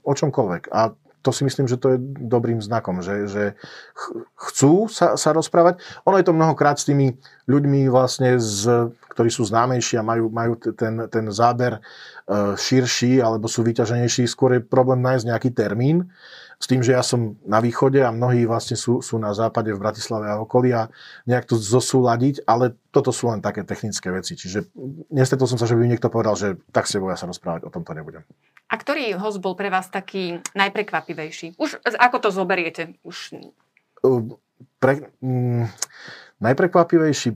o 0.06 0.14
čomkoľvek. 0.14 0.70
A 0.70 0.94
to 1.26 1.34
si 1.34 1.42
myslím, 1.42 1.66
že 1.66 1.82
to 1.82 1.98
je 1.98 2.00
dobrým 2.22 2.62
znakom, 2.62 3.02
že, 3.02 3.26
že 3.26 3.44
chcú 4.38 4.86
sa, 4.86 5.18
sa 5.18 5.34
rozprávať. 5.34 5.82
Ono 6.06 6.22
je 6.22 6.26
to 6.30 6.38
mnohokrát 6.38 6.78
s 6.78 6.86
tými 6.86 7.18
ľuďmi 7.50 7.90
vlastne, 7.90 8.38
z, 8.38 8.94
ktorí 9.10 9.34
sú 9.34 9.42
známejší 9.50 9.98
a 9.98 10.06
majú, 10.06 10.30
majú 10.30 10.54
ten, 10.78 11.10
ten 11.10 11.26
záber 11.34 11.82
uh, 11.82 12.54
širší 12.54 13.26
alebo 13.26 13.50
sú 13.50 13.66
vyťaženejší. 13.66 14.30
Skôr 14.30 14.62
je 14.62 14.62
problém 14.62 15.02
nájsť 15.02 15.26
nejaký 15.26 15.50
termín. 15.58 16.14
S 16.56 16.72
tým, 16.72 16.80
že 16.80 16.96
ja 16.96 17.04
som 17.04 17.36
na 17.44 17.60
východe 17.60 18.00
a 18.00 18.16
mnohí 18.16 18.48
vlastne 18.48 18.80
sú, 18.80 19.04
sú 19.04 19.20
na 19.20 19.36
západe 19.36 19.76
v 19.76 19.82
Bratislave 19.82 20.32
a 20.32 20.40
okolí 20.40 20.72
a 20.72 20.88
nejak 21.28 21.52
to 21.52 21.60
zosúľadiť, 21.60 22.48
ale 22.48 22.80
toto 22.96 23.12
sú 23.12 23.28
len 23.28 23.44
také 23.44 23.68
technické 23.68 24.08
veci. 24.08 24.40
Čiže 24.40 24.72
nestretol 25.12 25.52
som 25.52 25.60
sa, 25.60 25.68
že 25.68 25.76
by 25.76 25.84
niekto 25.84 26.08
povedal, 26.08 26.40
že 26.40 26.56
tak 26.72 26.88
s 26.88 26.96
tebou 26.96 27.12
ja 27.12 27.20
sa 27.20 27.28
rozprávať, 27.28 27.68
o 27.68 27.74
tomto 27.74 27.92
nebudem. 27.92 28.24
A 28.66 28.74
ktorý 28.82 29.14
host 29.22 29.40
bol 29.40 29.54
pre 29.54 29.70
vás 29.70 29.88
taký 29.94 30.42
najprekvapivejší? 30.58 31.56
Už 31.62 31.80
ako 31.86 32.18
to 32.18 32.30
zoberiete? 32.34 32.98
Už... 33.06 33.38
Pre, 34.82 34.94
mm, 35.22 35.70
najprekvapivejší... 36.42 37.30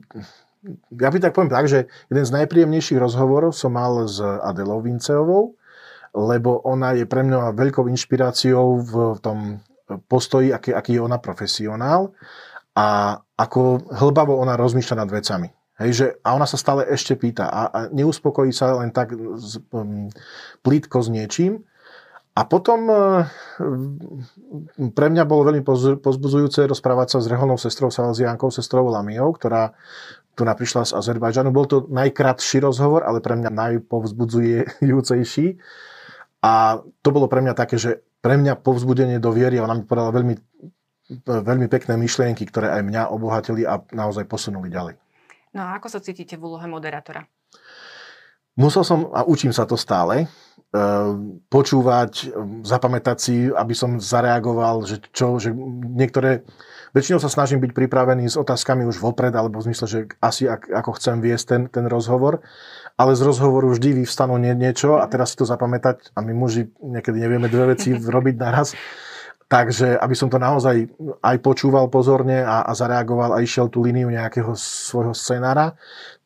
Ja 0.91 1.07
by 1.07 1.17
tak 1.23 1.31
poviem 1.31 1.53
tak, 1.53 1.71
že 1.71 1.87
jeden 2.11 2.25
z 2.27 2.35
najpríjemnejších 2.35 2.99
rozhovorov 2.99 3.55
som 3.55 3.79
mal 3.79 4.03
s 4.09 4.19
Adelou 4.19 4.83
Vinceovou, 4.83 5.55
lebo 6.11 6.59
ona 6.67 6.97
je 6.99 7.07
pre 7.07 7.23
mňa 7.23 7.55
veľkou 7.55 7.87
inšpiráciou 7.87 8.83
v 8.83 8.93
tom 9.23 9.63
postoji, 10.11 10.51
aký, 10.51 10.75
aký 10.75 10.99
je 10.99 11.01
ona 11.01 11.17
profesionál 11.17 12.11
a 12.75 13.17
ako 13.39 13.87
hlbavo 13.87 14.37
ona 14.37 14.59
rozmýšľa 14.59 14.95
nad 14.99 15.09
vecami. 15.09 15.49
Hej, 15.79 15.91
že, 15.95 16.05
a 16.27 16.35
ona 16.35 16.43
sa 16.43 16.59
stále 16.59 16.83
ešte 16.91 17.15
pýta 17.15 17.47
a, 17.47 17.61
a 17.71 17.79
neuspokojí 17.87 18.51
sa 18.51 18.83
len 18.83 18.91
tak 18.91 19.15
z, 19.15 19.63
um, 19.71 20.11
plítko 20.59 20.99
s 20.99 21.07
niečím. 21.07 21.63
A 22.35 22.43
potom 22.47 22.87
uh, 22.87 23.23
pre 24.95 25.07
mňa 25.11 25.23
bolo 25.27 25.47
veľmi 25.51 25.63
pozbudzujúce 25.99 26.67
rozprávať 26.67 27.15
sa 27.15 27.19
s 27.23 27.27
reholnou 27.31 27.59
sestrou 27.59 27.91
Salziánkou, 27.91 28.51
sestrou 28.51 28.87
Lamiou, 28.91 29.31
ktorá 29.35 29.71
tu 30.39 30.47
prišla 30.47 30.87
z 30.87 30.95
Azerbajdžanu. 30.95 31.51
Bol 31.51 31.67
to 31.67 31.83
najkratší 31.91 32.63
rozhovor, 32.63 33.03
ale 33.03 33.19
pre 33.19 33.35
mňa 33.35 33.51
najpovzbudzujúcejší. 33.51 35.47
A 36.39 36.79
to 36.79 37.09
bolo 37.11 37.27
pre 37.27 37.43
mňa 37.43 37.51
také, 37.59 37.75
že 37.75 38.07
pre 38.23 38.39
mňa 38.39 38.63
povzbudenie 38.63 39.19
do 39.19 39.35
viery 39.35 39.59
ona 39.59 39.75
mi 39.75 39.83
povedala 39.83 40.15
veľmi, 40.15 40.35
veľmi 41.27 41.67
pekné 41.67 41.99
myšlienky, 41.99 42.47
ktoré 42.47 42.71
aj 42.71 42.87
mňa 42.87 43.11
obohatili 43.11 43.67
a 43.67 43.83
naozaj 43.91 44.23
posunuli 44.31 44.71
ďalej. 44.71 44.95
No 45.53 45.65
a 45.65 45.81
ako 45.81 45.87
sa 45.89 45.99
cítite 46.03 46.37
v 46.37 46.45
úlohe 46.45 46.67
moderátora? 46.69 47.25
Musel 48.59 48.83
som, 48.83 49.07
a 49.15 49.23
učím 49.23 49.55
sa 49.55 49.63
to 49.63 49.79
stále, 49.79 50.27
eh, 50.27 51.09
počúvať, 51.47 52.11
eh, 52.11 52.29
zapamätať 52.67 53.17
si, 53.17 53.35
aby 53.47 53.71
som 53.71 54.03
zareagoval, 54.03 54.83
že 54.83 54.99
čo, 55.15 55.39
že 55.39 55.55
niektoré, 55.95 56.43
väčšinou 56.91 57.23
sa 57.23 57.31
snažím 57.31 57.63
byť 57.63 57.71
pripravený 57.71 58.27
s 58.27 58.35
otázkami 58.35 58.83
už 58.83 58.99
vopred, 58.99 59.31
alebo 59.31 59.63
v 59.63 59.71
zmysle, 59.71 59.87
že 59.87 59.99
asi 60.19 60.51
ak, 60.51 60.67
ako 60.67 60.91
chcem 60.99 61.23
viesť 61.23 61.45
ten, 61.47 61.61
ten 61.71 61.85
rozhovor, 61.87 62.43
ale 62.99 63.15
z 63.15 63.23
rozhovoru 63.23 63.71
vždy 63.71 64.03
vyvstanú 64.03 64.35
nie, 64.35 64.51
niečo 64.51 64.99
a 64.99 65.07
teraz 65.07 65.31
si 65.31 65.39
to 65.39 65.47
zapamätať 65.47 66.11
a 66.11 66.19
my 66.19 66.35
muži 66.35 66.67
niekedy 66.83 67.15
nevieme 67.15 67.47
dve 67.47 67.79
veci 67.79 67.95
robiť 68.15 68.35
naraz. 68.35 68.75
Takže 69.49 69.97
aby 69.97 70.13
som 70.13 70.29
to 70.29 70.37
naozaj 70.37 70.85
aj 71.25 71.37
počúval 71.41 71.89
pozorne 71.89 72.45
a, 72.45 72.69
a 72.69 72.71
zareagoval 72.77 73.33
a 73.33 73.41
išiel 73.41 73.65
tú 73.73 73.81
líniu 73.81 74.05
nejakého 74.13 74.53
svojho 74.53 75.17
scenára. 75.17 75.73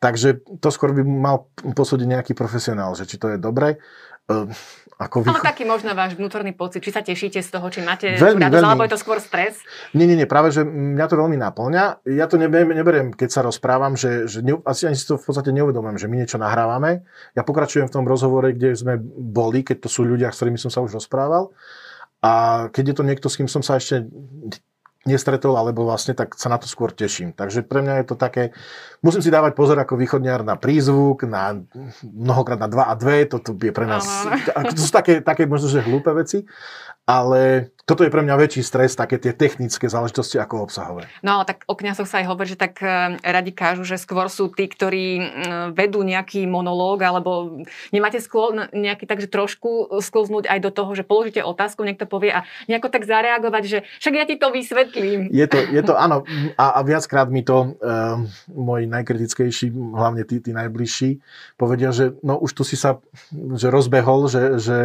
Takže 0.04 0.44
to 0.60 0.68
skôr 0.68 0.92
by 0.92 1.08
mal 1.08 1.48
posúdiť 1.56 2.20
nejaký 2.20 2.34
profesionál, 2.36 2.92
že 3.00 3.08
či 3.08 3.16
to 3.16 3.32
je 3.32 3.40
dobre. 3.40 3.80
Uh, 4.28 4.52
ako 5.00 5.24
vy... 5.24 5.28
Ale 5.32 5.44
taký 5.44 5.64
možno 5.68 5.92
váš 5.96 6.16
vnútorný 6.16 6.56
pocit, 6.56 6.84
či 6.84 6.92
sa 6.94 7.04
tešíte 7.04 7.42
z 7.44 7.50
toho, 7.50 7.68
či 7.68 7.84
máte 7.84 8.14
veľmi, 8.16 8.40
radosť, 8.40 8.56
veľmi. 8.60 8.70
alebo 8.72 8.84
je 8.86 8.92
to 8.94 9.00
skôr 9.02 9.18
stres? 9.20 9.60
Nie, 9.92 10.06
nie, 10.06 10.16
nie, 10.20 10.28
práve, 10.30 10.54
že 10.54 10.64
mňa 10.64 11.06
to 11.08 11.16
veľmi 11.20 11.38
naplňa. 11.40 12.08
Ja 12.08 12.26
to 12.30 12.40
neberiem, 12.40 12.72
neberiem 12.72 13.08
keď 13.12 13.30
sa 13.30 13.42
rozprávam, 13.44 14.00
že, 14.00 14.30
že 14.30 14.40
ne, 14.40 14.60
asi 14.64 14.88
ani 14.88 14.96
si 15.00 15.08
to 15.08 15.20
v 15.20 15.26
podstate 15.28 15.52
neuvedomujem, 15.52 15.98
že 16.00 16.08
my 16.08 16.16
niečo 16.24 16.38
nahrávame. 16.40 17.04
Ja 17.34 17.44
pokračujem 17.44 17.90
v 17.90 17.96
tom 18.00 18.06
rozhovore, 18.08 18.56
kde 18.56 18.76
sme 18.78 19.00
boli, 19.02 19.66
keď 19.66 19.88
to 19.88 19.90
sú 19.92 20.08
ľudia, 20.08 20.32
s 20.32 20.40
ktorými 20.40 20.60
som 20.60 20.72
sa 20.72 20.80
už 20.80 20.96
rozprával. 21.04 21.52
A 22.24 22.66
keď 22.72 22.84
je 22.88 22.96
to 22.96 23.04
niekto, 23.04 23.28
s 23.28 23.36
kým 23.36 23.52
som 23.52 23.60
sa 23.60 23.76
ešte 23.76 24.08
nestretol, 25.04 25.56
alebo 25.60 25.84
vlastne 25.84 26.16
tak 26.16 26.36
sa 26.40 26.48
na 26.48 26.56
to 26.56 26.68
skôr 26.68 26.96
teším. 26.96 27.36
Takže 27.36 27.64
pre 27.68 27.84
mňa 27.84 28.04
je 28.04 28.06
to 28.08 28.16
také, 28.16 28.56
musím 29.04 29.20
si 29.20 29.34
dávať 29.34 29.52
pozor 29.54 29.76
ako 29.76 30.00
východniar 30.00 30.48
na 30.48 30.56
prízvuk, 30.56 31.28
na 31.28 31.60
mnohokrát 32.04 32.60
na 32.60 32.72
2 32.72 32.80
a 32.88 32.96
2, 32.96 33.32
toto 33.32 33.52
je 33.56 33.74
pre 33.76 33.84
nás, 33.84 34.08
to 34.72 34.80
sú 34.80 34.92
také, 34.92 35.20
také 35.20 35.44
možno, 35.44 35.68
že 35.68 35.84
hlúpe 35.84 36.12
veci, 36.16 36.48
ale 37.04 37.76
toto 37.84 38.08
je 38.08 38.12
pre 38.14 38.24
mňa 38.24 38.40
väčší 38.40 38.64
stres, 38.64 38.96
také 38.96 39.20
tie 39.20 39.36
technické 39.36 39.92
záležitosti 39.92 40.40
ako 40.40 40.72
obsahové. 40.72 41.04
No, 41.20 41.44
tak 41.44 41.68
o 41.68 41.76
kniazoch 41.76 42.08
sa 42.08 42.24
aj 42.24 42.32
hovorí, 42.32 42.56
že 42.56 42.56
tak 42.56 42.80
e, 42.80 43.20
radi 43.20 43.52
kážu, 43.52 43.84
že 43.84 44.00
skôr 44.00 44.32
sú 44.32 44.48
tí, 44.48 44.72
ktorí 44.72 45.20
vedú 45.76 46.00
nejaký 46.00 46.48
monológ, 46.48 47.04
alebo 47.04 47.60
nemáte 47.92 48.24
skôr 48.24 48.56
nejaký 48.72 49.04
takže 49.04 49.28
trošku 49.28 50.00
sklznúť 50.00 50.48
aj 50.48 50.60
do 50.64 50.72
toho, 50.72 50.96
že 50.96 51.04
položíte 51.04 51.44
otázku, 51.44 51.84
niekto 51.84 52.08
povie 52.08 52.32
a 52.32 52.48
nejako 52.72 52.88
tak 52.88 53.04
zareagovať, 53.04 53.64
že 53.68 53.78
však 54.00 54.14
ja 54.16 54.24
ti 54.24 54.40
to 54.40 54.48
vysvetlím. 54.48 54.93
Je 55.34 55.46
to, 55.50 55.58
je 55.58 55.82
to 55.82 55.94
áno, 55.98 56.24
a, 56.56 56.66
a 56.78 56.80
viackrát 56.86 57.28
mi 57.28 57.42
to 57.42 57.74
uh, 57.80 58.22
moji 58.54 58.86
najkritickejší, 58.86 59.74
hlavne 59.74 60.24
tí, 60.24 60.40
tí 60.40 60.54
najbližší, 60.54 61.20
povedia, 61.58 61.90
že 61.90 62.14
no 62.22 62.38
už 62.38 62.52
tu 62.54 62.64
si 62.64 62.78
sa 62.78 63.02
že 63.34 63.74
rozbehol, 63.74 64.30
že, 64.30 64.62
že 64.62 64.80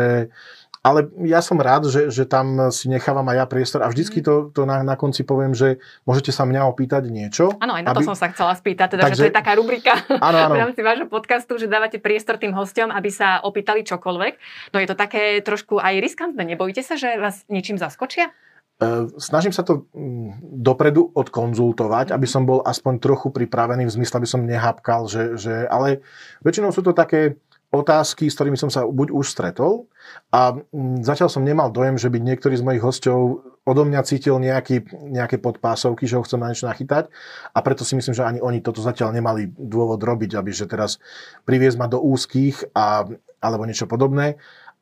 ale 0.78 1.10
ja 1.26 1.42
som 1.42 1.58
rád, 1.58 1.90
že, 1.90 2.08
že 2.08 2.24
tam 2.24 2.70
si 2.70 2.86
nechávam 2.86 3.26
aj 3.28 3.36
ja 3.36 3.46
priestor 3.50 3.80
a 3.82 3.90
vždycky 3.90 4.22
to, 4.22 4.54
to 4.54 4.62
na, 4.62 4.86
na 4.86 4.94
konci 4.94 5.26
poviem, 5.26 5.52
že 5.52 5.82
môžete 6.06 6.30
sa 6.30 6.46
mňa 6.46 6.70
opýtať 6.70 7.10
niečo. 7.10 7.50
Áno, 7.58 7.74
aj 7.74 7.82
na 7.82 7.90
aby... 7.92 8.06
to 8.06 8.14
som 8.14 8.18
sa 8.18 8.30
chcela 8.30 8.54
spýtať, 8.54 8.96
teda, 8.96 9.02
Takže... 9.10 9.18
že 9.18 9.22
to 9.26 9.28
je 9.28 9.36
taká 9.36 9.52
rubrika 9.58 10.00
áno, 10.08 10.38
áno. 10.48 10.54
v 10.56 10.60
rámci 10.64 10.80
vášho 10.80 11.06
podcastu, 11.10 11.58
že 11.58 11.66
dávate 11.66 11.98
priestor 11.98 12.38
tým 12.38 12.54
hostom, 12.54 12.94
aby 12.94 13.10
sa 13.10 13.42
opýtali 13.42 13.82
čokoľvek. 13.82 14.32
No 14.72 14.76
je 14.78 14.88
to 14.88 14.96
také 14.96 15.42
trošku 15.42 15.82
aj 15.82 15.98
riskantné. 15.98 16.42
Nebojíte 16.46 16.80
sa, 16.86 16.94
že 16.94 17.18
vás 17.18 17.42
niečím 17.50 17.76
zaskočia? 17.76 18.30
E, 18.78 19.10
snažím 19.18 19.50
sa 19.50 19.66
to 19.66 19.90
mm, 19.90 20.62
dopredu 20.62 21.10
odkonzultovať, 21.10 22.14
aby 22.14 22.26
som 22.30 22.46
bol 22.46 22.62
aspoň 22.62 23.02
trochu 23.02 23.34
pripravený 23.34 23.90
v 23.90 23.94
zmysle, 23.98 24.22
aby 24.22 24.30
som 24.30 24.46
nehápkal, 24.46 25.10
že, 25.10 25.34
že 25.34 25.66
ale 25.66 26.06
väčšinou 26.46 26.70
sú 26.70 26.86
to 26.86 26.94
také 26.94 27.42
otázky, 27.74 28.30
s 28.30 28.38
ktorými 28.38 28.56
som 28.56 28.70
sa 28.70 28.86
buď 28.86 29.10
už 29.10 29.34
stretol 29.34 29.90
a 30.30 30.54
mm, 30.54 31.02
zatiaľ 31.02 31.26
som 31.26 31.42
nemal 31.42 31.74
dojem, 31.74 31.98
že 31.98 32.06
by 32.06 32.22
niektorý 32.22 32.54
z 32.54 32.62
mojich 32.62 32.84
hostov 32.86 33.42
odo 33.66 33.82
mňa 33.82 34.00
cítil 34.06 34.38
nejaký, 34.38 34.86
nejaké 35.10 35.42
podpásovky, 35.42 36.06
že 36.06 36.14
ho 36.14 36.22
chcem 36.22 36.38
na 36.38 36.54
niečo 36.54 36.70
nachytať 36.70 37.10
a 37.52 37.58
preto 37.60 37.82
si 37.82 37.98
myslím, 37.98 38.14
že 38.14 38.24
ani 38.24 38.38
oni 38.38 38.62
toto 38.62 38.78
zatiaľ 38.78 39.10
nemali 39.10 39.50
dôvod 39.58 39.98
robiť, 39.98 40.38
aby 40.38 40.54
že 40.54 40.70
teraz 40.70 41.02
priviesť 41.44 41.76
ma 41.76 41.90
do 41.90 41.98
úzkých 41.98 42.72
a, 42.72 43.04
alebo 43.42 43.66
niečo 43.66 43.90
podobné. 43.90 44.38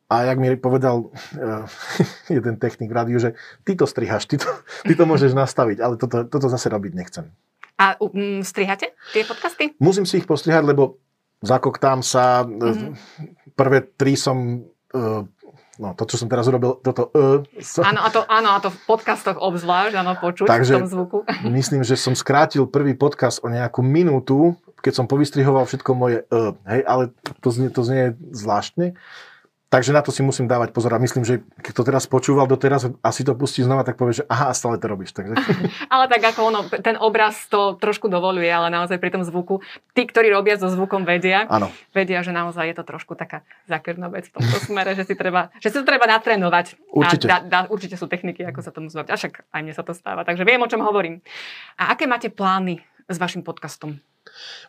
A 0.06 0.22
jak 0.22 0.38
mi 0.38 0.54
povedal 0.54 1.10
uh, 1.10 1.66
jeden 2.36 2.56
technik 2.62 2.94
rádiu, 2.94 3.18
že 3.18 3.34
ty 3.66 3.74
to 3.74 3.90
strihaš, 3.90 4.30
ty 4.30 4.38
to, 4.38 4.46
ty 4.86 4.94
to 4.94 5.02
môžeš 5.02 5.34
nastaviť, 5.34 5.82
ale 5.82 5.94
toto, 5.98 6.22
toto 6.30 6.46
zase 6.46 6.70
robiť 6.70 6.92
nechcem. 6.94 7.26
A 7.76 7.98
um, 8.00 8.40
strihate 8.40 8.94
tie 9.12 9.26
podcasty? 9.26 9.74
Musím 9.82 10.06
si 10.08 10.22
ich 10.22 10.28
postrihať, 10.30 10.64
lebo 10.64 10.96
zakoktám 11.44 12.00
sa. 12.00 12.46
Mm-hmm. 12.46 12.92
Prvé 13.52 13.84
tri 13.84 14.16
som 14.16 14.64
e, 14.88 15.28
No, 15.76 15.92
to, 15.92 16.08
čo 16.08 16.16
som 16.16 16.28
teraz 16.32 16.48
urobil, 16.48 16.80
toto 16.80 17.12
uh, 17.12 17.44
som... 17.60 17.84
áno, 17.84 18.00
a 18.00 18.08
to, 18.08 18.24
áno, 18.24 18.56
a 18.56 18.58
to 18.64 18.72
v 18.72 18.80
podcastoch 18.88 19.36
obzvlášť, 19.36 20.00
áno, 20.00 20.16
počuť 20.16 20.48
Takže 20.48 20.72
v 20.72 20.76
tom 20.80 20.88
zvuku. 20.88 21.18
myslím, 21.60 21.84
že 21.84 22.00
som 22.00 22.16
skrátil 22.16 22.64
prvý 22.64 22.96
podcast 22.96 23.44
o 23.44 23.52
nejakú 23.52 23.84
minútu, 23.84 24.56
keď 24.80 25.04
som 25.04 25.06
povystrihoval 25.06 25.68
všetko 25.68 25.90
moje 25.92 26.24
uh, 26.32 26.56
hej, 26.64 26.80
ale 26.88 27.12
to 27.44 27.52
znie, 27.52 27.68
to 27.68 27.84
znie 27.84 28.16
zvláštne. 28.32 28.96
Takže 29.66 29.90
na 29.90 29.98
to 29.98 30.14
si 30.14 30.22
musím 30.22 30.46
dávať 30.46 30.70
pozor 30.70 30.94
a 30.94 31.02
myslím, 31.02 31.26
že 31.26 31.42
keď 31.58 31.72
to 31.74 31.82
teraz 31.82 32.06
počúval 32.06 32.46
doteraz 32.46 32.86
a 32.86 33.08
si 33.10 33.26
to 33.26 33.34
pustí 33.34 33.66
znova, 33.66 33.82
tak 33.82 33.98
povie, 33.98 34.22
že 34.22 34.24
aha, 34.30 34.54
stále 34.54 34.78
to 34.78 34.86
robíš. 34.86 35.10
Takže... 35.10 35.34
ale 35.94 36.06
tak 36.06 36.22
ako 36.22 36.40
ono, 36.54 36.60
ten 36.70 36.94
obraz 36.94 37.50
to 37.50 37.74
trošku 37.74 38.06
dovoluje, 38.06 38.46
ale 38.46 38.70
naozaj 38.70 39.02
pri 39.02 39.10
tom 39.10 39.26
zvuku, 39.26 39.58
tí, 39.90 40.06
ktorí 40.06 40.30
robia 40.30 40.54
so 40.54 40.70
zvukom 40.70 41.02
vedia, 41.02 41.50
ano. 41.50 41.74
vedia, 41.90 42.22
že 42.22 42.30
naozaj 42.30 42.62
je 42.62 42.76
to 42.78 42.86
trošku 42.86 43.18
taká 43.18 43.42
zakrná 43.66 44.06
vec 44.06 44.30
v 44.30 44.38
tomto 44.38 44.58
smere, 44.62 44.94
že 44.94 45.02
si 45.02 45.18
treba, 45.18 45.50
že 45.58 45.74
si 45.74 45.82
to 45.82 45.84
treba 45.84 46.06
natrénovať. 46.06 46.78
Určite. 46.94 47.26
A 47.26 47.30
da, 47.30 47.36
da, 47.42 47.58
určite 47.66 47.98
sú 47.98 48.06
techniky, 48.06 48.46
ako 48.46 48.62
sa 48.62 48.70
tomu 48.70 48.86
zbaviť. 48.86 49.10
A 49.10 49.18
však 49.18 49.50
aj 49.50 49.60
mne 49.66 49.74
sa 49.74 49.82
to 49.82 49.98
stáva, 49.98 50.22
takže 50.22 50.46
viem, 50.46 50.62
o 50.62 50.70
čom 50.70 50.78
hovorím. 50.78 51.26
A 51.74 51.90
aké 51.90 52.06
máte 52.06 52.30
plány 52.30 52.86
s 53.10 53.18
vašim 53.18 53.42
podcastom? 53.42 53.98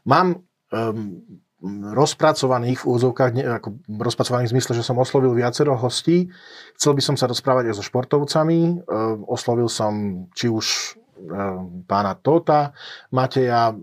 Mám 0.09 0.41
um, 0.73 1.21
rozpracovaných 1.65 2.85
v 2.85 2.89
úzovkách, 2.89 3.31
ako 3.61 3.81
rozpracovaných 3.89 4.53
v 4.53 4.55
zmysle, 4.57 4.77
že 4.77 4.85
som 4.85 5.01
oslovil 5.01 5.33
viacero 5.33 5.73
hostí. 5.73 6.29
Chcel 6.77 6.93
by 6.93 7.01
som 7.01 7.15
sa 7.17 7.25
rozprávať 7.25 7.73
aj 7.73 7.81
so 7.81 7.83
športovcami. 7.85 8.59
Ehm, 8.77 9.25
oslovil 9.25 9.65
som 9.65 10.25
či 10.37 10.53
už 10.53 10.97
pána 11.87 12.13
Tota 12.21 12.71
Mateja 13.09 13.73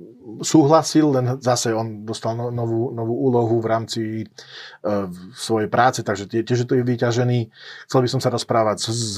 súhlasil, 0.41 1.13
len 1.13 1.37
zase 1.43 1.75
on 1.77 2.09
dostal 2.09 2.33
no, 2.33 2.49
novú, 2.49 2.89
novú 2.97 3.15
úlohu 3.29 3.61
v 3.61 3.67
rámci 3.69 4.01
uh, 4.25 5.05
svojej 5.37 5.69
práce, 5.69 6.01
takže 6.01 6.25
tiež 6.25 6.65
to 6.65 6.81
je 6.81 6.87
vyťažený. 6.87 7.53
Chcel 7.85 8.01
by 8.01 8.09
som 8.09 8.21
sa 8.25 8.33
rozprávať 8.33 8.89
s, 8.89 8.89
s 8.89 9.15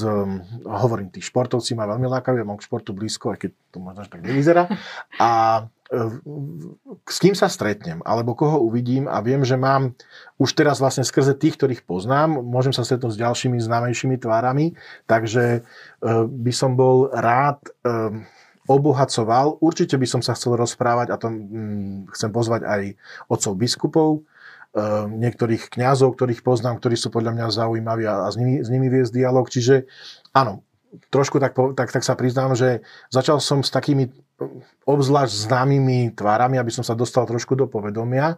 hovorím, 0.67 1.07
tých 1.07 1.31
športovci 1.31 1.79
ma 1.79 1.87
veľmi 1.87 2.11
lákajú, 2.11 2.35
ja 2.35 2.47
mám 2.47 2.59
k 2.59 2.67
športu 2.67 2.91
blízko, 2.91 3.31
aj 3.31 3.47
keď 3.47 3.51
to 3.71 3.77
možno 3.79 4.03
tak 4.03 4.19
nevyzerá. 4.19 4.67
A 5.15 5.29
s 7.07 7.17
kým 7.23 7.31
sa 7.31 7.47
stretnem, 7.47 8.03
alebo 8.03 8.35
koho 8.35 8.59
uvidím 8.59 9.07
a 9.07 9.23
viem, 9.23 9.47
že 9.47 9.55
mám 9.55 9.95
už 10.35 10.51
teraz 10.51 10.83
vlastne 10.83 11.07
skrze 11.07 11.31
tých, 11.39 11.55
ktorých 11.55 11.87
poznám, 11.87 12.43
môžem 12.43 12.75
sa 12.75 12.83
stretnúť 12.83 13.15
s 13.15 13.21
ďalšími 13.23 13.55
známejšími 13.55 14.19
tvárami, 14.19 14.75
takže 15.07 15.63
by 16.27 16.51
som 16.51 16.75
bol 16.75 17.07
rád 17.15 17.63
obohacoval. 18.67 19.63
Určite 19.63 19.95
by 19.95 20.07
som 20.11 20.19
sa 20.19 20.35
chcel 20.35 20.59
rozprávať, 20.59 21.07
a 21.07 21.15
to 21.15 21.31
hm, 21.31 22.11
chcem 22.11 22.29
pozvať 22.35 22.67
aj 22.67 22.81
otcov 23.31 23.53
biskupov, 23.55 24.09
niektorých 25.07 25.71
kňazov, 25.71 26.19
ktorých 26.19 26.43
poznám, 26.43 26.77
ktorí 26.77 26.99
sú 26.99 27.09
podľa 27.09 27.33
mňa 27.33 27.45
zaujímaví 27.49 28.03
a, 28.05 28.27
s, 28.29 28.35
nimi, 28.35 28.61
s 28.61 28.69
nimi 28.69 28.91
viesť 28.91 29.15
dialog. 29.15 29.47
Čiže 29.47 29.87
áno, 30.35 30.61
trošku 31.09 31.39
tak, 31.41 31.55
tak, 31.55 31.89
tak 31.89 32.03
sa 32.03 32.13
priznám, 32.13 32.53
že 32.53 32.85
začal 33.09 33.41
som 33.41 33.65
s 33.65 33.73
takými 33.73 34.11
obzvlášť 34.85 35.49
známymi 35.49 36.13
tvárami, 36.13 36.61
aby 36.61 36.69
som 36.69 36.85
sa 36.85 36.93
dostal 36.93 37.25
trošku 37.25 37.57
do 37.57 37.65
povedomia, 37.65 38.37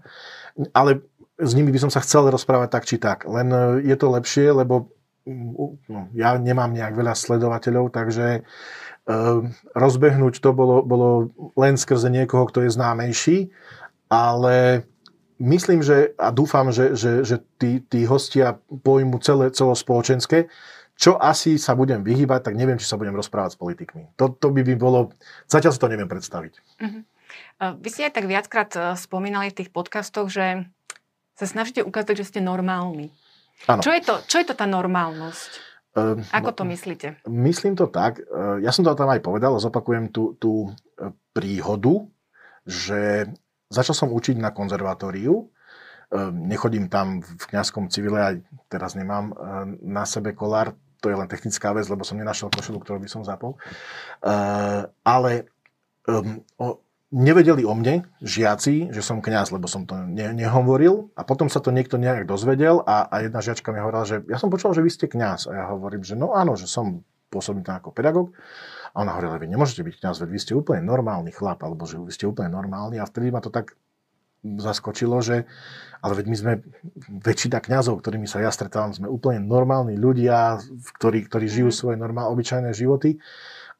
ale 0.72 1.04
s 1.40 1.52
nimi 1.56 1.72
by 1.72 1.80
som 1.88 1.92
sa 1.92 2.04
chcel 2.04 2.28
rozprávať 2.28 2.70
tak 2.72 2.84
či 2.88 2.96
tak. 3.00 3.24
Len 3.28 3.48
e, 3.52 3.60
je 3.88 3.96
to 3.96 4.12
lepšie, 4.12 4.52
lebo 4.52 4.92
no, 5.28 6.08
ja 6.16 6.36
nemám 6.36 6.72
nejak 6.72 6.96
veľa 6.96 7.14
sledovateľov, 7.14 7.94
takže 7.94 8.42
uh, 8.42 9.46
rozbehnúť 9.78 10.42
to 10.42 10.50
bolo, 10.58 10.82
bolo 10.82 11.30
len 11.54 11.78
skrze 11.78 12.10
niekoho, 12.10 12.50
kto 12.50 12.66
je 12.66 12.74
známejší, 12.74 13.38
ale 14.10 14.90
myslím, 15.38 15.86
že 15.86 16.18
a 16.18 16.34
dúfam, 16.34 16.74
že, 16.74 16.98
že, 16.98 17.22
že 17.22 17.38
tí, 17.62 17.80
tí 17.86 18.10
hostia 18.10 18.58
pojmu 18.66 19.22
celé, 19.22 19.54
celospoločenské, 19.54 20.50
čo 21.00 21.16
asi 21.16 21.56
sa 21.56 21.80
budem 21.80 22.04
vyhýbať, 22.04 22.52
tak 22.52 22.60
neviem, 22.60 22.76
či 22.76 22.84
sa 22.84 23.00
budem 23.00 23.16
rozprávať 23.16 23.56
s 23.56 23.58
politikmi. 23.58 24.12
To, 24.20 24.36
to 24.36 24.52
by 24.52 24.68
by 24.68 24.76
bolo... 24.76 25.16
Zatiaľ 25.48 25.72
si 25.72 25.80
to 25.80 25.88
neviem 25.88 26.12
predstaviť. 26.12 26.54
Uh-huh. 26.60 27.02
Vy 27.80 27.88
ste 27.88 28.12
aj 28.12 28.20
tak 28.20 28.28
viackrát 28.28 28.72
e, 28.76 28.80
spomínali 29.00 29.48
v 29.48 29.64
tých 29.64 29.72
podcastoch, 29.72 30.28
že 30.28 30.68
sa 31.40 31.46
snažíte 31.48 31.88
ukázať, 31.88 32.20
že 32.20 32.28
ste 32.28 32.40
normálni. 32.44 33.16
Ano. 33.72 33.80
Čo 33.80 33.96
je 33.96 34.04
to, 34.04 34.20
čo 34.28 34.44
je 34.44 34.46
to 34.52 34.56
tá 34.60 34.68
normálnosť? 34.68 35.52
Uh, 35.96 36.20
Ako 36.36 36.52
to 36.52 36.68
myslíte? 36.68 37.24
Myslím 37.32 37.80
to 37.80 37.88
tak. 37.88 38.20
Uh, 38.28 38.60
ja 38.60 38.76
som 38.76 38.84
to 38.84 38.92
tam 38.92 39.08
aj 39.08 39.24
povedal, 39.24 39.56
zopakujem 39.56 40.12
tú, 40.12 40.36
tú 40.36 40.76
príhodu, 41.32 42.12
že 42.68 43.32
začal 43.72 43.96
som 43.96 44.12
učiť 44.12 44.36
na 44.36 44.52
konzervatóriu 44.52 45.48
nechodím 46.34 46.90
tam 46.90 47.22
v 47.22 47.44
kňazskom 47.54 47.94
civile, 47.94 48.18
aj 48.18 48.36
teraz 48.66 48.98
nemám 48.98 49.30
na 49.78 50.10
sebe 50.10 50.34
kolár, 50.34 50.74
to 51.00 51.08
je 51.08 51.16
len 51.16 51.28
technická 51.32 51.72
vec, 51.72 51.88
lebo 51.88 52.04
som 52.04 52.20
nenašiel 52.20 52.52
košelu, 52.52 52.80
ktorú 52.84 53.00
by 53.00 53.10
som 53.10 53.24
zapol. 53.24 53.56
Uh, 54.20 54.88
ale 55.08 55.48
o, 56.60 56.84
nevedeli 57.10 57.66
o 57.66 57.74
mne 57.74 58.06
žiaci, 58.22 58.94
že 58.94 59.02
som 59.02 59.24
kňaz, 59.24 59.50
lebo 59.50 59.66
som 59.66 59.88
to 59.88 59.98
ne, 59.98 60.30
nehovoril. 60.36 61.10
A 61.18 61.26
potom 61.26 61.50
sa 61.50 61.64
to 61.64 61.74
niekto 61.74 61.98
nejak 61.98 62.30
dozvedel 62.30 62.86
a, 62.86 63.10
jedna 63.24 63.42
žiačka 63.42 63.74
mi 63.74 63.82
hovorila, 63.82 64.06
že 64.06 64.22
ja 64.30 64.38
som 64.38 64.54
počul, 64.54 64.78
že 64.78 64.86
vy 64.86 64.92
ste 64.94 65.10
kňaz. 65.10 65.50
A 65.50 65.52
ja 65.56 65.66
hovorím, 65.74 66.06
že 66.06 66.14
no 66.14 66.38
áno, 66.38 66.54
že 66.54 66.70
som 66.70 67.02
pôsobím 67.34 67.66
tam 67.66 67.82
ako 67.82 67.90
pedagóg. 67.94 68.28
A 68.94 69.06
ona 69.06 69.14
hovorila, 69.14 69.38
vy 69.38 69.50
nemôžete 69.54 69.86
byť 69.86 69.96
kňaz, 70.02 70.26
vy 70.26 70.40
ste 70.42 70.58
úplne 70.58 70.82
normálny 70.82 71.30
chlap, 71.30 71.62
alebo 71.62 71.86
že 71.86 72.02
vy 72.02 72.10
ste 72.10 72.26
úplne 72.26 72.50
normálny 72.50 72.98
a 72.98 73.06
vtedy 73.06 73.30
ma 73.30 73.38
to 73.38 73.54
tak 73.54 73.78
zaskočilo, 74.44 75.20
že 75.20 75.48
ale 76.00 76.24
veď 76.24 76.26
my 76.32 76.38
sme, 76.40 76.54
väčšina 77.20 77.60
kňazov, 77.60 78.00
ktorými 78.00 78.24
sa 78.24 78.40
ja 78.40 78.52
stretávam, 78.56 78.96
sme 78.96 79.12
úplne 79.12 79.44
normálni 79.44 80.00
ľudia, 80.00 80.60
ktorí, 80.96 81.28
ktorí 81.28 81.46
žijú 81.52 81.70
mhm. 81.72 81.76
svoje 81.76 81.98
normálne, 82.00 82.32
obyčajné 82.32 82.72
životy, 82.72 83.20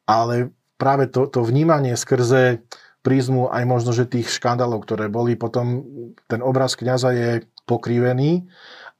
ale 0.04 0.52
práve 0.76 1.08
to, 1.08 1.28
to 1.28 1.40
vnímanie 1.44 1.96
skrze 1.96 2.60
prízmu 3.00 3.48
aj 3.48 3.64
možno, 3.64 3.96
že 3.96 4.08
tých 4.08 4.28
škandálov, 4.28 4.84
ktoré 4.84 5.08
boli, 5.08 5.32
potom 5.32 5.84
ten 6.28 6.44
obraz 6.44 6.76
kňaza 6.76 7.16
je 7.16 7.30
pokrivený 7.64 8.44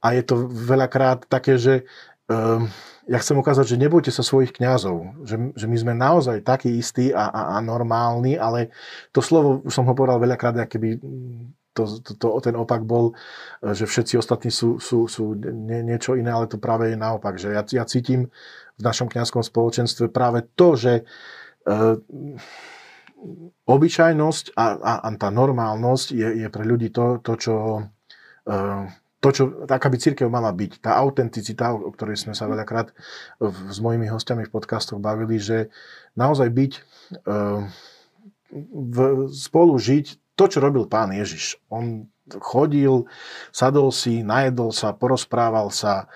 a 0.00 0.16
je 0.16 0.22
to 0.24 0.48
veľakrát 0.48 1.28
také, 1.28 1.60
že 1.60 1.84
ja 3.10 3.18
chcem 3.18 3.36
ukázať, 3.42 3.74
že 3.74 3.80
nebojte 3.80 4.14
sa 4.14 4.22
svojich 4.22 4.54
kňazov, 4.54 5.26
že, 5.26 5.36
že 5.58 5.66
my 5.66 5.76
sme 5.76 5.92
naozaj 5.98 6.46
takí 6.46 6.78
istí 6.78 7.10
a, 7.10 7.26
a, 7.26 7.42
a 7.54 7.64
normálni, 7.64 8.38
ale 8.38 8.70
to 9.10 9.18
slovo, 9.18 9.66
už 9.66 9.72
som 9.74 9.82
ho 9.90 9.94
povedal 9.98 10.22
veľakrát, 10.22 10.54
keby 10.70 11.02
to, 11.74 11.86
to, 12.02 12.12
to, 12.18 12.26
ten 12.42 12.54
opak 12.58 12.82
bol, 12.82 13.14
že 13.62 13.86
všetci 13.86 14.18
ostatní 14.18 14.50
sú, 14.50 14.82
sú, 14.82 15.06
sú 15.06 15.34
nie, 15.38 15.86
niečo 15.86 16.18
iné, 16.18 16.30
ale 16.30 16.50
to 16.50 16.58
práve 16.58 16.90
je 16.90 16.98
naopak. 16.98 17.38
Že 17.38 17.48
ja, 17.54 17.62
ja 17.62 17.84
cítim 17.86 18.30
v 18.78 18.82
našom 18.82 19.06
kňazskom 19.06 19.42
spoločenstve 19.42 20.10
práve 20.10 20.46
to, 20.58 20.74
že 20.74 20.92
e, 21.00 21.02
obyčajnosť 23.70 24.44
a, 24.58 24.64
a, 24.76 24.92
a 25.06 25.08
tá 25.14 25.28
normálnosť 25.30 26.08
je, 26.10 26.28
je 26.46 26.48
pre 26.50 26.64
ľudí 26.66 26.90
to, 26.90 27.22
to 27.22 27.32
čo 27.38 27.54
e, 27.78 27.82
to, 29.20 29.28
čo, 29.36 29.42
taká 29.68 29.92
by 29.92 29.96
církev 30.00 30.26
mala 30.32 30.48
byť. 30.48 30.80
Tá 30.80 30.96
autenticita, 30.96 31.76
o 31.76 31.92
ktorej 31.92 32.16
sme 32.16 32.32
sa 32.32 32.48
veľakrát 32.48 32.96
v, 33.36 33.56
s 33.68 33.78
mojimi 33.78 34.08
hostiami 34.08 34.48
v 34.48 34.52
podcastoch 34.52 34.96
bavili, 34.96 35.36
že 35.36 35.68
naozaj 36.16 36.48
byť 36.48 36.72
e, 36.72 36.80
v, 38.72 38.96
spolu 39.28 39.76
žiť 39.76 40.36
to, 40.40 40.44
čo 40.48 40.58
robil 40.64 40.88
pán 40.88 41.12
Ježiš. 41.12 41.60
On 41.68 42.08
chodil, 42.40 43.04
sadol 43.52 43.92
si, 43.92 44.24
najedol 44.24 44.72
sa, 44.72 44.96
porozprával 44.96 45.68
sa. 45.68 46.08